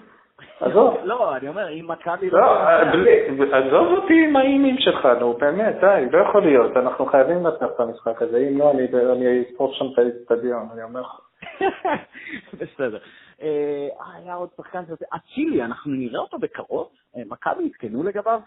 עזוב. 0.60 0.96
לא, 1.04 1.36
אני 1.36 1.48
אומר, 1.48 1.68
אם 1.68 1.86
מכבי 1.88 2.30
לא, 2.30 2.38
אה, 2.68 2.92
בלי- 2.92 3.26
עזוב 3.52 3.86
אותי 3.86 4.24
עם 4.28 4.36
האימים 4.36 4.76
שלך, 4.78 5.08
נו, 5.20 5.32
באמת, 5.32 5.74
די, 5.80 6.06
לא 6.12 6.18
יכול 6.28 6.42
להיות, 6.42 6.76
אנחנו 6.76 7.06
חייבים 7.06 7.46
לנצח 7.46 7.66
את 7.74 7.80
המשחק 7.80 8.22
הזה, 8.22 8.36
אם 8.38 8.58
לא, 8.58 8.70
אני- 8.70 8.86
אני 9.12 9.42
אשרוף 9.54 9.74
שם 9.74 9.84
את 10.26 10.32
אני 10.72 10.82
אומר 10.82 11.00
לך. 11.00 11.20
בסדר. 12.60 12.98
אה, 13.42 13.88
היה 14.14 14.34
עוד 14.34 14.48
שחקן 14.56 14.84
כזה, 14.84 15.04
אצילי, 15.16 15.62
אנחנו 15.64 15.92
נראה 15.92 16.20
אותו 16.20 16.38
בקרוב? 16.38 16.88
אה, 17.16 17.22
מכבי 17.26 17.64
עדכנו 17.64 18.02
לגביו? 18.02 18.40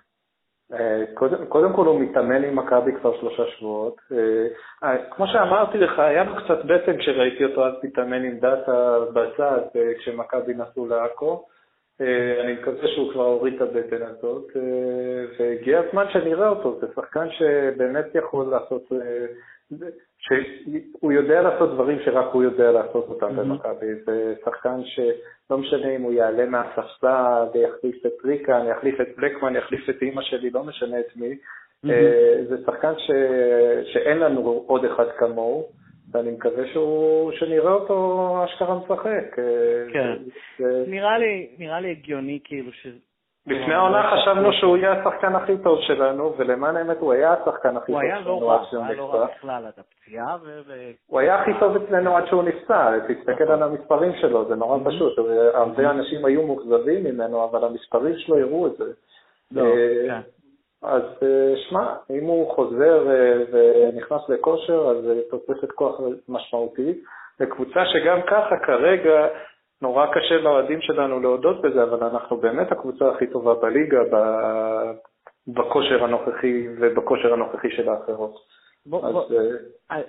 אה, 0.74 1.04
קודם, 1.14 1.46
קודם 1.46 1.74
כל 1.74 1.86
הוא 1.86 2.00
מתאמן 2.02 2.44
עם 2.44 2.56
מכבי 2.56 2.92
כבר 3.02 3.20
שלושה 3.20 3.44
שבועות. 3.48 4.02
אה, 4.12 4.48
אה, 4.84 4.98
כמו 5.12 5.28
שאמרתי 5.28 5.78
לך, 5.78 6.00
היה 6.00 6.24
לו 6.24 6.36
קצת 6.36 6.66
בטן 6.66 6.98
כשראיתי 6.98 7.46
אותו 7.46 7.66
אז 7.66 7.74
מתאמן 7.84 8.24
עם 8.24 8.40
דאטה 8.40 8.98
בצד 9.14 9.60
כשמכבי 10.00 10.54
נסעו 10.54 10.88
לעכו. 10.88 11.46
אני 12.44 12.54
מקווה 12.54 12.88
שהוא 12.88 13.12
כבר 13.14 13.26
הוריד 13.26 13.54
את 13.54 13.62
הבטן 13.62 14.02
הזאת, 14.02 14.48
והגיע 15.40 15.80
הזמן 15.80 16.06
שנראה 16.14 16.50
אותו. 16.50 16.80
זה 16.80 16.88
שחקן 16.96 17.28
שבאמת 17.30 18.06
יכול 18.16 18.46
לעשות, 18.46 18.92
שהוא 20.18 21.12
יודע 21.12 21.42
לעשות 21.42 21.74
דברים 21.74 22.00
שרק 22.06 22.34
הוא 22.34 22.44
יודע 22.44 22.72
לעשות 22.72 23.06
אותם. 23.10 23.36
במכבי. 23.36 23.96
זה 24.06 24.34
שחקן 24.46 24.80
שלא 25.52 25.58
משנה 25.58 25.96
אם 25.96 26.02
הוא 26.02 26.14
יעלה 26.14 26.46
מהספסל, 26.46 27.46
יחליף 27.56 28.06
את 28.06 28.26
ריקן, 28.26 28.66
יחליף 28.70 29.02
את 29.02 29.08
בלקמן, 29.18 29.56
יחליף 29.56 29.90
את 29.90 30.02
אימא 30.02 30.22
שלי, 30.22 30.50
לא 30.50 30.64
משנה 30.64 31.00
את 31.00 31.16
מי. 31.16 31.38
אה, 31.90 32.36
זה 32.50 32.56
שחקן 32.66 32.94
ש... 32.98 33.12
שאין 33.94 34.18
לנו 34.18 34.64
עוד 34.68 34.86
אחד 34.86 35.06
כמוהו, 35.18 35.66
ואני 36.12 36.32
מקווה 36.32 36.64
שהוא... 36.74 37.32
שנראה 37.32 37.74
אותו 37.74 38.38
אשכרה 38.46 38.80
משחק. 38.80 39.40
אה, 39.40 39.94
כן. 39.94 40.18
זה- 40.60 40.84
נראה 40.88 41.18
לי, 41.18 41.48
נראה 41.60 41.80
לי 41.80 41.92
הגיוני 41.92 42.40
כאילו 42.44 42.72
ש... 42.72 42.88
לפני 43.48 43.74
העונה 43.74 44.12
חשבנו 44.12 44.54
שהוא 44.54 44.78
יהיה 44.78 44.92
השחקן 44.92 45.36
הכי 45.36 45.58
טוב 45.58 45.80
שלנו, 45.82 46.34
ולמען 46.38 46.78
האמת 46.78 46.98
הוא 47.00 47.14
היה 47.14 47.34
השחקן 47.34 47.78
הכי 47.78 47.92
הוא 47.92 48.02
טוב 48.02 48.24
שלנו 48.24 48.42
לא 48.42 48.54
עד 48.54 48.66
שהוא 48.70 48.80
הוא 48.80 48.88
היה 48.88 48.98
לא 48.98 49.06
נפצע. 49.06 49.18
רע 49.18 49.26
בכלל 49.26 49.66
עד 49.66 49.74
הפציעה, 49.78 50.38
ו... 50.44 50.62
הוא 51.08 51.20
היה 51.20 51.42
הכי 51.42 51.52
טוב 51.60 51.76
אצלנו 51.76 52.18
עד 52.18 52.28
שהוא 52.28 52.44
נפצע, 52.44 52.92
תסתכל 53.08 53.52
על 53.52 53.64
המספרים 53.64 54.12
שלו, 54.22 54.46
זה 54.48 54.56
נורא 54.56 54.78
פשוט. 54.86 55.20
הרבה 55.54 55.90
אנשים 55.90 56.26
היו 56.26 56.48
מאוכזבים 56.48 57.04
ממנו, 57.04 57.44
אבל 57.44 57.64
המספרים 57.64 58.18
שלו 58.18 58.40
הראו 58.40 58.68
את 58.68 58.78
זה. 58.78 58.92
לא, 59.52 59.62
אה, 59.62 60.08
כן. 60.08 60.22
אז 60.84 61.04
אה, 61.24 61.54
שמע, 61.70 61.96
אם 62.10 62.26
הוא 62.26 62.56
חוזר 62.56 63.12
אה, 63.12 63.38
ונכנס 63.52 64.30
לכושר, 64.30 64.90
אז 64.90 65.06
תוספת 65.30 65.72
כוח 65.72 66.00
משמעותית. 66.30 67.04
לקבוצה 67.40 67.86
שגם 67.86 68.22
ככה 68.22 68.58
כרגע 68.58 69.28
נורא 69.82 70.06
קשה 70.14 70.36
לאוהדים 70.36 70.82
שלנו 70.82 71.20
להודות 71.20 71.62
בזה, 71.62 71.84
אבל 71.84 72.04
אנחנו 72.04 72.38
באמת 72.38 72.72
הקבוצה 72.72 73.10
הכי 73.10 73.28
טובה 73.28 73.54
בליגה 73.54 74.00
ב- 74.12 74.92
בכושר 75.48 76.04
הנוכחי 76.04 76.68
ובכושר 76.80 77.34
הנוכחי 77.34 77.70
של 77.72 77.90
האחרות. 77.90 78.36
בוא, 78.86 79.08
אז 79.08 79.14
בוא, 79.14 79.26
אה, 79.32 79.98
אה, 79.98 80.02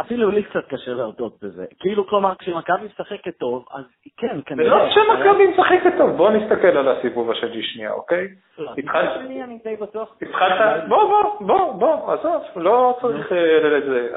אפילו 0.00 0.30
לי 0.30 0.42
קצת 0.42 0.68
קשה 0.68 0.90
להודות 0.90 1.36
בזה. 1.42 1.64
כאילו, 1.80 2.06
כלומר, 2.06 2.34
כשמכבי 2.38 2.86
משחקת 2.86 3.38
טוב, 3.38 3.64
אז 3.74 3.84
כן, 4.16 4.36
זה 4.36 4.42
כנראה... 4.46 4.68
לא 4.68 4.90
שמכבי 4.90 5.46
משחקת 5.46 5.92
טוב, 5.98 6.10
בוא 6.16 6.30
נסתכל 6.30 6.66
על 6.66 6.88
הסיבוב 6.88 7.30
השני 7.30 7.62
שנייה, 7.62 7.92
אוקיי? 7.92 8.28
לא, 8.58 8.70
התחלת- 8.78 9.16
אני 9.16 9.58
די 9.64 9.76
בטוח... 9.76 10.16
התחלת, 10.22 10.88
בוא, 10.88 11.04
בוא, 11.08 11.46
בוא, 11.46 11.72
בוא, 11.72 12.12
עזוב, 12.12 12.42
לא 12.56 12.98
צריך 13.00 13.32
אה, 13.32 13.38
לזה. 13.78 14.08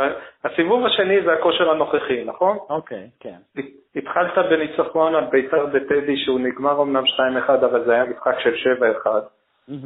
הסיבוב 0.44 0.86
השני 0.86 1.22
זה 1.22 1.34
הכושר 1.34 1.70
הנוכחי, 1.72 2.24
נכון? 2.26 2.58
אוקיי, 2.70 3.08
כן. 3.20 3.62
התחלת 3.96 4.38
בניצחון 4.50 5.16
על 5.16 5.26
בית"ר 5.26 5.66
בטדי 5.66 6.18
שהוא 6.18 6.40
נגמר 6.40 6.82
אמנם 6.82 7.04
2-1, 7.48 7.50
אבל 7.50 7.84
זה 7.86 7.94
היה 7.94 8.06
משחק 8.06 8.40
של 8.40 8.54
7-1, 9.06 9.08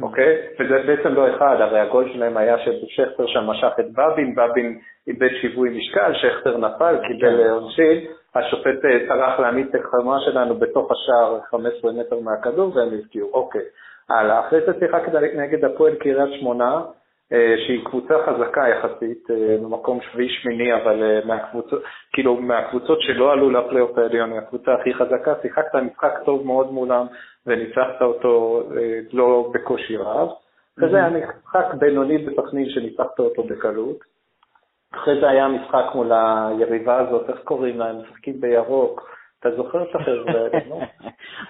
אוקיי? 0.02 0.36
וזה 0.60 0.82
בעצם 0.86 1.14
לא 1.14 1.36
אחד, 1.36 1.56
הרי 1.60 1.80
הגול 1.80 2.12
שלהם 2.12 2.36
היה 2.36 2.56
ששכטר 2.58 3.26
שם 3.26 3.46
משך 3.46 3.72
את 3.80 3.92
בבין, 3.92 4.34
בבין 4.34 4.78
איבד 5.06 5.28
שיווי 5.40 5.78
משקל, 5.78 6.12
שכטר 6.14 6.56
נפל, 6.56 6.96
קיבל 7.08 7.40
אה, 7.40 7.52
עונשין, 7.52 8.04
השופט 8.34 8.84
אה, 8.84 9.08
טרח 9.08 9.40
להעמיד 9.40 9.66
את 9.66 9.74
החמה 9.74 10.20
שלנו 10.24 10.54
בתוך 10.54 10.90
השער 10.92 11.40
15 11.50 11.92
מטר 11.92 12.20
מהכדור 12.20 12.76
והם 12.76 12.88
הבקיעו, 12.98 13.30
אוקיי. 13.32 13.62
הלאה, 14.10 14.40
אחרי 14.46 14.60
זה 14.66 14.72
שיחקת 14.78 15.14
נגד 15.14 15.64
הפועל 15.64 15.94
קריית 15.94 16.40
שמונה, 16.40 16.80
שהיא 17.66 17.84
קבוצה 17.84 18.14
חזקה 18.26 18.68
יחסית, 18.68 19.30
אה, 19.30 19.56
במקום 19.62 19.98
שביעי-שמיני, 20.00 20.74
אבל 20.74 21.02
אה, 21.02 21.20
מהקבוצות, 21.24 21.82
כאילו 22.12 22.36
מהקבוצות 22.36 23.00
שלא 23.00 23.32
עלו 23.32 23.50
לפלייאוף 23.50 23.98
העליון, 23.98 24.32
היא 24.32 24.38
הקבוצה 24.38 24.74
הכי 24.74 24.94
חזקה, 24.94 25.34
שיחקת 25.42 25.74
משחק 25.74 26.12
טוב 26.24 26.46
מאוד 26.46 26.72
מולם 26.72 27.06
וניצחת 27.46 28.02
אותו 28.02 28.62
אה, 28.76 29.00
לא 29.12 29.50
בקושי 29.54 29.96
רב. 29.96 30.28
אחרי 30.78 30.90
זה 30.90 30.96
היה 30.96 31.08
משחק 31.08 31.74
בינוני 31.78 32.18
בסכנין 32.18 32.70
שניצחת 32.70 33.18
אותו 33.18 33.42
בקלות. 33.42 33.96
אחרי 34.94 35.20
זה 35.20 35.28
היה 35.28 35.48
משחק 35.48 35.84
מול 35.94 36.12
היריבה 36.12 36.98
הזאת, 36.98 37.30
איך 37.30 37.38
קוראים 37.44 37.78
לה? 37.78 37.90
הם 37.90 38.00
משחקים 38.02 38.40
בירוק. 38.40 39.10
אתה 39.40 39.50
זוכר 39.50 39.82
את 39.82 39.94
החבר'ה 39.94 40.32
האלה, 40.40 40.58
לא? 40.70 40.76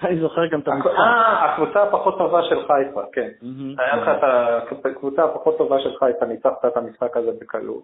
אני 0.03 0.19
זוכר 0.19 0.45
גם 0.45 0.59
את 0.59 0.67
המשחק. 0.67 0.91
אה, 0.91 1.45
הקבוצה 1.45 1.83
הפחות 1.83 2.17
טובה 2.17 2.43
של 2.43 2.59
חיפה, 2.67 3.01
כן. 3.13 3.29
היה 3.77 3.95
לך 3.95 4.09
את 4.71 4.85
הקבוצה 4.85 5.23
הפחות 5.23 5.57
טובה 5.57 5.79
של 5.79 5.97
חיפה, 5.99 6.25
ניצחת 6.25 6.65
את 6.65 6.77
המשחק 6.77 7.17
הזה 7.17 7.31
בקלות. 7.41 7.83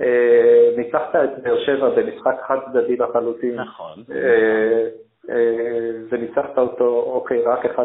אה, 0.00 0.70
ניצחת 0.76 1.16
את 1.16 1.42
באר 1.42 1.58
שבע 1.66 1.88
במשחק 1.88 2.34
חד 2.46 2.56
צדדי 2.66 2.96
לחלוטין. 2.96 3.60
נכון. 3.60 4.02
אה, 4.14 4.86
אה, 5.30 5.90
וניצחת 6.10 6.58
אותו, 6.58 6.84
אוקיי, 7.06 7.42
רק 7.42 7.64
1-0, 7.66 7.78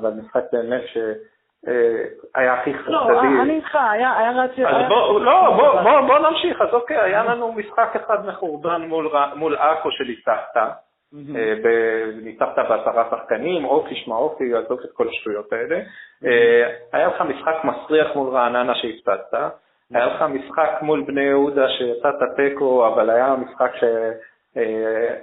אבל 0.00 0.10
משחק 0.10 0.42
באמת 0.52 0.82
שהיה 0.86 2.54
הכי 2.54 2.74
חד 2.74 2.90
לא. 2.90 3.20
אני 3.42 3.56
איתך, 3.56 3.74
היה 3.90 4.18
היה 4.18 4.42
רצי... 4.44 4.66
אז 4.66 4.74
היה- 4.76 4.88
בוא, 4.88 5.20
לא, 5.20 5.54
בוא, 5.56 5.80
בוא, 5.82 6.00
בוא 6.00 6.18
נמשיך, 6.18 6.60
אז 6.60 6.68
אוקיי, 6.72 6.96
היה 7.00 7.24
לנו 7.24 7.52
משחק 7.52 7.96
אחד 7.96 8.26
מחורבן 8.26 8.82
מול, 9.36 9.56
עכו 9.56 9.90
שניצחת, 9.90 10.56
ניצחת 12.22 12.58
בעשרה 12.58 13.08
שחקנים, 13.10 13.64
אופי, 13.64 13.94
שמע 13.94 14.16
אופי, 14.16 14.54
עזוב 14.54 14.80
את 14.84 14.92
כל 14.92 15.08
השטויות 15.08 15.52
האלה. 15.52 15.80
אה, 16.24 16.70
היה 16.92 17.08
לך 17.08 17.20
משחק 17.20 17.54
מסריח 17.64 18.16
מול 18.16 18.28
רעננה 18.28 18.74
שהפסדת, 18.74 19.34
היה 19.94 20.06
לך 20.06 20.22
משחק 20.22 20.70
מול 20.82 21.04
בני 21.06 21.22
יהודה 21.22 21.68
שיצאת 21.68 22.14
תיקו, 22.36 22.86
אבל 22.86 23.10
היה 23.10 23.36
משחק 23.36 23.70
ש... 23.80 23.84
אה, 24.56 25.16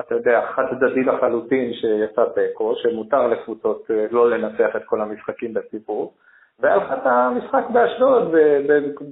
אתה 0.00 0.14
יודע, 0.14 0.40
חד 0.54 0.62
צדדי 0.70 1.04
לחלוטין 1.04 1.72
שיצא 1.74 2.24
תיקו, 2.34 2.74
שמותר 2.76 3.26
לקבוצות 3.26 3.90
אה, 3.90 4.06
לא 4.10 4.30
לנצח 4.30 4.76
את 4.76 4.84
כל 4.84 5.00
המשחקים 5.00 5.54
בסיבוב. 5.54 6.12
והיה 6.60 6.76
לך 6.76 6.92
את 6.92 7.06
המשחק 7.06 7.64
באשדוד, 7.72 8.34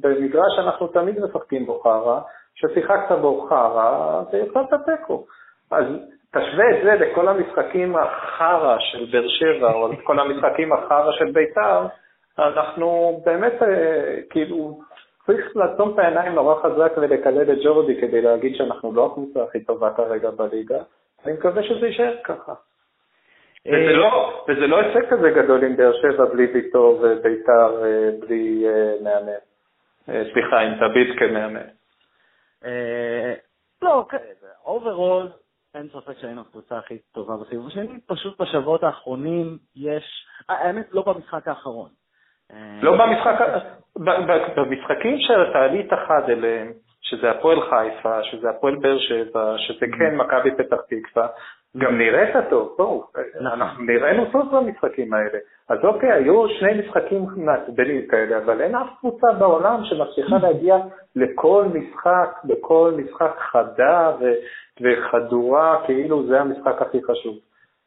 במגרש 0.00 0.56
שאנחנו 0.56 0.86
תמיד 0.86 1.20
משחקים 1.20 1.66
בו 1.66 1.80
חרא, 1.80 2.20
ששיחקת 2.54 3.12
בו 3.20 3.46
חרא, 3.48 4.22
ויצאת 4.32 4.80
תיקו. 4.86 5.26
אז 5.70 5.84
תשווה 6.30 6.70
את 6.70 6.84
זה 6.84 6.94
לכל 6.94 7.28
המשחקים 7.28 7.96
החרא 7.96 8.76
של 8.78 9.06
באר 9.12 9.28
שבע, 9.28 9.72
או 9.72 9.92
לכל 9.92 10.18
המשחקים 10.18 10.72
החרא 10.72 11.12
של 11.12 11.30
בית"ר, 11.32 11.86
אנחנו 12.38 13.20
באמת, 13.26 13.62
אה, 13.62 14.16
כאילו, 14.30 14.80
צריך 15.26 15.56
לעצום 15.56 15.94
את 15.94 15.98
העיניים 15.98 16.32
נורא 16.32 16.54
חזק 16.62 16.92
ולקלל 16.96 17.52
את 17.52 17.58
ג'ורדי 17.64 18.00
כדי 18.00 18.20
להגיד 18.22 18.56
שאנחנו 18.56 18.92
לא 18.94 19.06
הקבוצה 19.06 19.42
הכי 19.42 19.64
טובה 19.64 19.90
כרגע 19.96 20.30
בליגה. 20.30 20.78
אני 21.24 21.32
מקווה 21.32 21.62
שזה 21.62 21.86
יישאר 21.86 22.16
ככה. 22.24 22.54
וזה 23.66 23.92
לא, 23.92 24.44
וזה 24.48 24.66
לא 24.66 24.80
הישג 24.80 25.10
כזה 25.10 25.30
גדול 25.30 25.64
עם 25.64 25.76
באר 25.76 25.92
שבע 25.92 26.24
בלי 26.24 26.46
ויטור 26.54 26.98
וביתר 27.02 27.82
בלי 28.20 28.66
מאמן. 29.02 29.32
סליחה, 30.32 30.60
עם 30.60 30.74
תביט 30.74 31.18
כמאמן. 31.18 31.68
לא, 33.82 34.04
overall, 34.66 35.28
אין 35.74 35.88
ספק 35.88 36.18
שהיינו 36.20 36.40
הקבוצה 36.40 36.78
הכי 36.78 36.98
טובה 37.12 37.36
בסיבוב 37.36 37.66
השני, 37.66 38.00
פשוט 38.06 38.40
בשבועות 38.40 38.82
האחרונים 38.82 39.58
יש, 39.76 40.26
האמת 40.48 40.86
לא 40.92 41.02
במשחק 41.02 41.48
האחרון. 41.48 41.90
לא 42.82 42.96
במשחק, 42.98 43.38
במשחקים 44.56 45.18
שאתה 45.18 45.58
עלית 45.58 45.90
חד 46.08 46.30
אליהם, 46.30 46.72
שזה 47.00 47.30
הפועל 47.30 47.58
חיפה, 47.60 48.24
שזה 48.24 48.50
הפועל 48.50 48.76
באר 48.76 48.98
שבע, 48.98 49.54
שזה 49.58 49.86
כן 49.98 50.16
מכבי 50.16 50.50
פתח 50.58 50.76
תקווה, 50.88 51.28
גם 51.76 51.98
נראית 51.98 52.36
טוב, 52.50 52.74
בואו. 52.78 53.04
אנחנו 53.40 53.84
נראינו 53.84 54.26
טוב 54.32 54.56
במשחקים 54.56 55.14
האלה. 55.14 55.38
אז 55.68 55.78
אוקיי, 55.84 56.12
היו 56.12 56.48
שני 56.48 56.80
משחקים 56.80 57.26
מעצבנים 57.36 58.06
כאלה, 58.06 58.38
אבל 58.38 58.60
אין 58.60 58.74
אף 58.74 58.88
קבוצה 59.00 59.26
בעולם 59.38 59.84
שמצליחה 59.84 60.36
להגיע 60.42 60.76
לכל 61.16 61.64
משחק, 61.74 62.40
לכל 62.44 62.92
משחק 62.96 63.36
חדה 63.38 64.12
וחדורה, 64.80 65.82
כאילו 65.86 66.26
זה 66.26 66.40
המשחק 66.40 66.82
הכי 66.82 66.98
חשוב. 67.04 67.34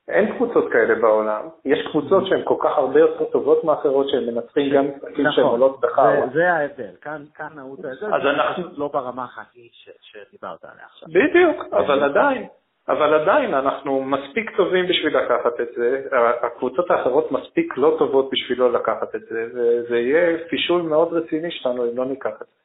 אין 0.07 0.35
קבוצות 0.35 0.71
כאלה 0.71 0.95
בעולם, 0.95 1.41
יש 1.65 1.87
קבוצות 1.91 2.27
שהן 2.27 2.41
כל 2.43 2.55
כך 2.59 2.77
הרבה 2.77 2.99
יותר 2.99 3.25
טובות 3.25 3.63
מאחרות, 3.63 4.09
שהן 4.09 4.25
מנצחים 4.25 4.73
גם 4.73 4.85
משחקים 4.87 5.15
שהן 5.15 5.25
נכון. 5.27 5.43
עולות 5.43 5.79
בחרא. 5.79 6.27
זה 6.33 6.53
ההבדל, 6.53 6.95
כאן 7.01 7.49
נעוד 7.55 7.85
ההבדל, 7.85 8.35
זה 8.35 8.53
פשוט 8.53 8.77
לא 8.77 8.87
ברמה 8.87 9.23
החקית 9.23 9.71
שדיברת 10.01 10.63
עליה 10.63 10.85
עכשיו. 10.85 11.09
בדיוק, 11.09 11.73
אבל 11.73 12.03
עדיין. 12.03 12.47
אבל 12.87 13.13
עדיין 13.13 13.53
אנחנו 13.53 14.03
מספיק 14.03 14.57
טובים 14.57 14.87
בשביל 14.87 15.17
לקחת 15.17 15.59
את 15.61 15.67
זה, 15.75 16.03
הקבוצות 16.41 16.91
האחרות 16.91 17.31
מספיק 17.31 17.77
לא 17.77 17.95
טובות 17.99 18.29
בשביל 18.31 18.59
לא 18.59 18.73
לקחת 18.73 19.15
את 19.15 19.21
זה, 19.29 19.45
וזה 19.53 19.99
יהיה 19.99 20.47
פישול 20.49 20.81
מאוד 20.81 21.13
רציני 21.13 21.51
שלנו 21.51 21.91
אם 21.91 21.97
לא 21.97 22.05
ניקח 22.05 22.41
את 22.41 22.47
זה. 22.47 22.61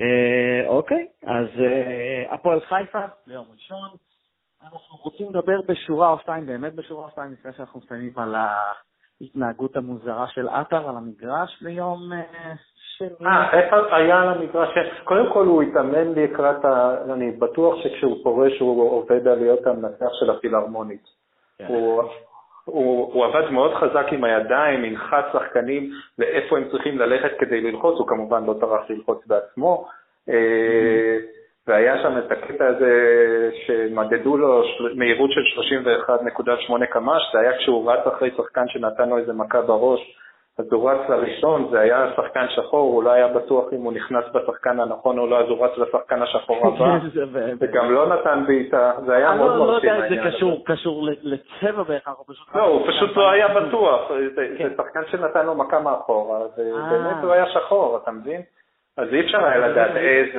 אה, 0.00 0.68
אוקיי, 0.68 1.06
אז 1.22 1.46
אה, 1.60 2.34
הפועל 2.34 2.60
חיפה 2.60 3.04
ביום 3.26 3.46
ראשון, 3.52 3.88
אנחנו 4.62 4.98
רוצים 5.02 5.26
לדבר 5.30 5.60
בשורה 5.68 6.10
או 6.12 6.18
שתיים, 6.18 6.46
באמת 6.46 6.74
בשורה 6.74 7.06
או 7.06 7.10
שתיים, 7.10 7.32
לפני 7.32 7.52
שאנחנו 7.52 7.80
מסיימים 7.80 8.12
על 8.16 8.34
ההתנהגות 8.34 9.76
המוזרה 9.76 10.28
של 10.28 10.48
עטר 10.48 10.88
על 10.88 10.96
המגרש 10.96 11.62
ביום 11.62 12.12
אה, 13.02 13.08
שני. 13.08 13.28
אה, 13.28 13.60
איפה 13.60 13.96
היה 13.96 14.22
על 14.22 14.28
המגרש? 14.28 14.68
קודם 15.04 15.32
כל 15.32 15.46
הוא 15.46 15.62
התאמן 15.62 16.12
לקראת 16.14 16.64
ה... 16.64 16.96
אני 17.12 17.30
בטוח 17.30 17.74
שכשהוא 17.82 18.16
פורש 18.22 18.60
הוא 18.60 18.90
עובד 18.90 19.28
על 19.28 19.38
להיות 19.38 19.66
המנתח 19.66 20.08
של 20.20 20.30
הפילהרמונית. 20.30 21.02
כן. 21.58 21.64
הוא, 21.68 22.02
הוא, 22.64 23.12
הוא 23.14 23.24
עבד 23.24 23.50
מאוד 23.50 23.74
חזק 23.74 24.06
עם 24.12 24.24
הידיים, 24.24 24.84
הנחת 24.84 25.24
שחקנים 25.32 25.90
לאיפה 26.18 26.56
הם 26.56 26.68
צריכים 26.70 26.98
ללכת 26.98 27.38
כדי 27.38 27.60
ללחוץ, 27.60 27.98
הוא 27.98 28.08
כמובן 28.08 28.44
לא 28.44 28.54
טרח 28.60 28.90
ללחוץ 28.90 29.26
בעצמו. 29.26 29.86
אה. 30.28 31.18
והיה 31.66 32.02
שם 32.02 32.18
את 32.18 32.32
הקטע 32.32 32.66
הזה 32.66 32.92
שמדדו 33.66 34.36
לו 34.36 34.62
מהירות 34.94 35.30
של 35.30 35.60
31.8 36.80 36.86
קמ"ש, 36.86 37.22
זה 37.32 37.40
היה 37.40 37.58
כשהוא 37.58 37.92
רץ 37.92 38.06
אחרי 38.06 38.30
שחקן 38.36 38.68
שנתן 38.68 39.08
לו 39.08 39.18
איזה 39.18 39.32
מכה 39.32 39.62
בראש, 39.62 40.00
אז 40.58 40.72
הוא 40.72 40.90
רץ 40.90 41.08
לראשון, 41.08 41.68
זה 41.70 41.80
היה 41.80 42.12
שחקן 42.16 42.46
שחור, 42.48 42.92
הוא 42.92 43.02
לא 43.02 43.10
היה 43.10 43.28
בטוח 43.28 43.72
אם 43.72 43.82
הוא 43.82 43.92
נכנס 43.92 44.24
בשחקן 44.34 44.80
הנכון 44.80 45.18
או 45.18 45.26
לא, 45.26 45.40
אז 45.40 45.48
הוא 45.48 45.66
רץ 45.66 45.78
לשחקן 45.78 46.22
השחור 46.22 46.66
הבא, 46.68 46.98
וגם 47.60 47.90
לא 47.90 48.08
נתן 48.08 48.44
בעיטה, 48.46 48.92
זה 49.06 49.16
היה 49.16 49.34
מאוד 49.34 49.58
מרשים. 49.58 49.90
אני 49.90 49.98
לא 49.98 50.04
יודע 50.04 50.22
אם 50.22 50.26
זה 50.26 50.64
קשור 50.64 51.08
לצבע 51.22 51.82
בהכרח, 51.82 52.18
או 52.18 52.24
פשוט... 52.24 52.54
לא, 52.54 52.62
הוא 52.62 52.86
פשוט 52.88 53.16
לא 53.16 53.30
היה 53.30 53.48
בטוח, 53.48 54.10
זה 54.34 54.48
כן. 54.58 54.72
שחקן 54.76 55.00
שנתן 55.10 55.46
לו 55.46 55.54
מכה 55.54 55.80
מאחורה, 55.80 56.38
ובאמת 56.58 57.16
הוא 57.22 57.32
היה 57.32 57.46
שחור, 57.48 58.00
אתה 58.02 58.10
מבין? 58.10 58.42
אז 58.96 59.08
אי 59.12 59.20
אפשר 59.20 59.44
היה 59.44 59.68
לדעת 59.68 59.96
איזה... 59.96 60.38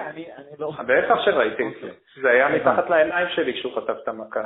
לא- 0.59 0.71
בטח 0.87 1.15
שראיתי, 1.25 1.63
אוקיי. 1.63 1.89
זה 2.21 2.29
היה 2.29 2.49
מתחת 2.49 2.89
לעיניים 2.89 3.27
שלי 3.29 3.53
כשהוא 3.53 3.75
חטף 3.75 3.95
את 4.03 4.07
המכה. 4.07 4.43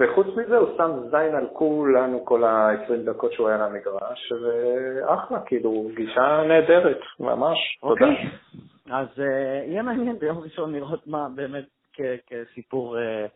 אה, 0.00 0.12
וחוץ 0.12 0.26
מזה 0.36 0.56
הוא 0.56 0.76
שם 0.76 0.90
זין 1.10 1.34
על 1.34 1.46
כולנו 1.52 2.24
כל 2.24 2.44
ה-20 2.44 3.10
דקות 3.10 3.32
שהוא 3.32 3.48
היה 3.48 3.56
על 3.56 3.62
המגרש, 3.62 4.32
ואחלה, 4.32 5.40
כאילו, 5.40 5.90
גישה 5.96 6.42
נהדרת, 6.48 7.00
ממש, 7.20 7.58
תודה. 7.80 8.06
אוקיי. 8.06 8.30
אז 8.90 9.08
אה, 9.18 9.64
יהיה 9.66 9.82
מעניין 9.82 10.18
ביום 10.18 10.38
ראשון 10.38 10.74
לראות 10.74 11.06
מה 11.06 11.28
באמת 11.34 11.64
כסיפור, 12.26 12.98
אה, 12.98 13.26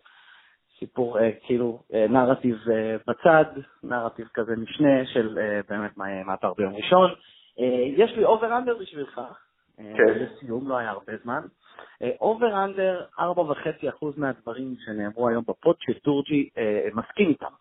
סיפור 0.78 1.18
כאילו 1.46 1.82
נרטיב 2.08 2.56
בצד, 3.06 3.44
נרטיב 3.82 4.28
כזה 4.34 4.56
משנה 4.56 5.06
של 5.06 5.38
באמת 5.68 5.96
מה 5.96 6.10
יהיה 6.10 6.24
ביום 6.56 6.74
ראשון. 6.74 7.10
אה, 7.60 7.84
יש 7.96 8.10
לי 8.16 8.24
אובר 8.24 8.58
אנדר 8.58 8.76
בשבילך, 8.80 9.18
אה, 9.80 9.92
כן. 9.96 10.18
לסיום, 10.18 10.68
לא 10.68 10.76
היה 10.76 10.90
הרבה 10.90 11.12
זמן. 11.22 11.40
over 12.20 12.64
under, 12.64 13.04
4.5% 13.18 13.22
מהדברים 14.16 14.74
שנאמרו 14.84 15.28
היום 15.28 15.44
בפוד 15.48 15.76
שטורטי 15.80 16.48
אה, 16.58 16.88
מסכים 16.94 17.28
איתם. 17.28 17.52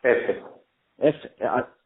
אפס. 0.00 0.36
אפס, 1.08 1.26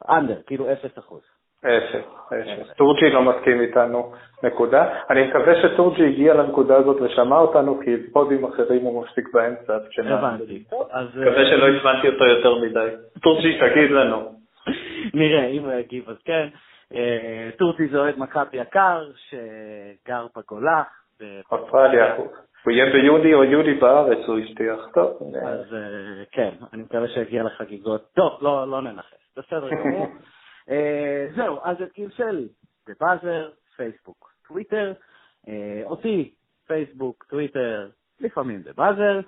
under, 0.09 0.42
כאילו 0.47 0.73
אפס 0.73 0.99
אחוז. 0.99 1.23
אפס, 1.61 2.05
אפס. 2.29 2.77
טורטי 2.77 3.11
לא 3.11 3.23
מסכים 3.23 3.61
איתנו, 3.61 4.12
נקודה. 4.43 5.01
אני 5.11 5.29
מקווה 5.29 5.53
שטורטי 5.62 6.07
הגיע 6.07 6.35
לנקודה 6.35 6.77
הזאת 6.77 7.01
ושמע 7.01 7.37
אותנו, 7.37 7.81
כי 7.85 7.90
פודים 8.12 8.45
אחרים 8.45 8.83
הוא 8.83 9.05
מפסיק 9.05 9.29
באמצע. 9.33 9.77
הבנתי. 9.99 10.64
מקווה 10.71 11.45
שלא 11.51 11.69
הזמנתי 11.69 12.09
אותו 12.09 12.25
יותר 12.25 12.55
מדי. 12.55 12.88
טורטי, 13.22 13.59
תגיד 13.59 13.90
לנו. 13.90 14.35
נראה, 15.14 15.47
אם 15.47 15.64
הוא 15.64 15.73
יגיב 15.73 16.11
אז 16.11 16.17
כן. 16.25 16.49
אה, 16.95 17.51
טורטי 17.59 17.88
זה 17.88 17.99
אוהד 17.99 18.19
מכבי 18.19 18.57
יקר 18.57 19.11
שגר 19.29 20.27
בגולה. 20.37 20.83
אוסטרליה. 21.53 22.16
הוא 22.64 22.72
יהיה 22.72 22.92
ביוני 22.92 23.35
או 23.35 23.44
יולי 23.44 23.74
בארץ, 23.74 24.18
הוא 24.27 24.38
הבטיח. 24.38 24.81
טוב. 24.94 25.35
אז 25.46 25.74
אה, 25.74 26.24
כן, 26.33 26.50
אני 26.72 26.83
מקווה 26.83 27.09
שיגיע 27.09 27.42
לחגיגות. 27.42 28.12
טוב, 28.14 28.38
לא, 28.42 28.68
לא 28.68 28.83
ננחש. 28.83 29.29
בסדר 29.37 29.70
גמור. 29.70 30.07
אה, 30.70 31.27
זהו, 31.37 31.59
אז 31.62 31.83
את 31.83 31.92
גיל 31.94 32.11
שלי, 32.16 32.48
בבאזר, 32.88 33.50
פייסבוק, 33.77 34.33
טוויטר, 34.48 34.92
אותי, 35.85 36.35
פייסבוק, 36.66 37.24
טוויטר, 37.31 37.88
לפעמים 38.20 38.62
בבאזר, 38.62 39.20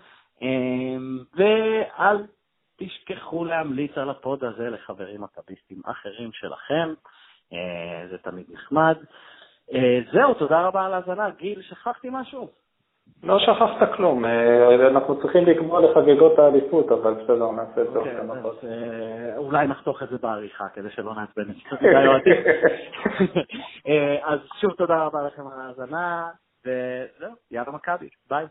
ואל 1.36 2.16
תשכחו 2.76 3.44
להמליץ 3.44 3.98
על 3.98 4.10
הפוד 4.10 4.44
הזה 4.44 4.70
לחברים 4.70 5.20
מכביסטים 5.20 5.82
אחרים 5.84 6.32
שלכם. 6.32 6.94
אה, 7.52 8.08
זה 8.10 8.18
תמיד 8.18 8.46
נחמד. 8.48 8.96
אה, 9.74 9.98
זהו, 10.12 10.34
תודה 10.34 10.60
רבה 10.60 10.84
על 10.84 10.92
ההאזנה. 10.92 11.30
גיל, 11.30 11.62
שכחתי 11.62 12.08
משהו? 12.12 12.48
לא 13.22 13.38
שכחת 13.38 13.92
כלום, 13.96 14.24
אה, 14.24 14.88
אנחנו 14.88 15.22
צריכים 15.22 15.44
לקבוע 15.46 15.80
לחגיגות 15.80 16.38
האליפות, 16.38 16.92
אבל 16.92 17.14
בסדר, 17.14 17.50
נעשה 17.50 17.82
את 17.82 17.92
זה 17.92 17.98
אוקיי, 17.98 19.36
אולי 19.36 19.66
נחתוך 19.66 20.02
את 20.02 20.08
זה 20.08 20.18
בעריכה, 20.18 20.68
כדי 20.74 20.90
שלא 20.90 21.14
נעצבן 21.14 21.42
את 21.50 21.56
זה. 21.80 21.88
אז 24.24 24.38
שוב 24.60 24.72
תודה 24.72 25.04
רבה 25.04 25.22
לכם 25.22 25.42
על 25.46 25.60
ההאזנה, 25.60 26.30
וזהו, 26.66 27.32
יאללה 27.50 27.72
מכבי, 27.72 28.08
ביי. 28.30 28.46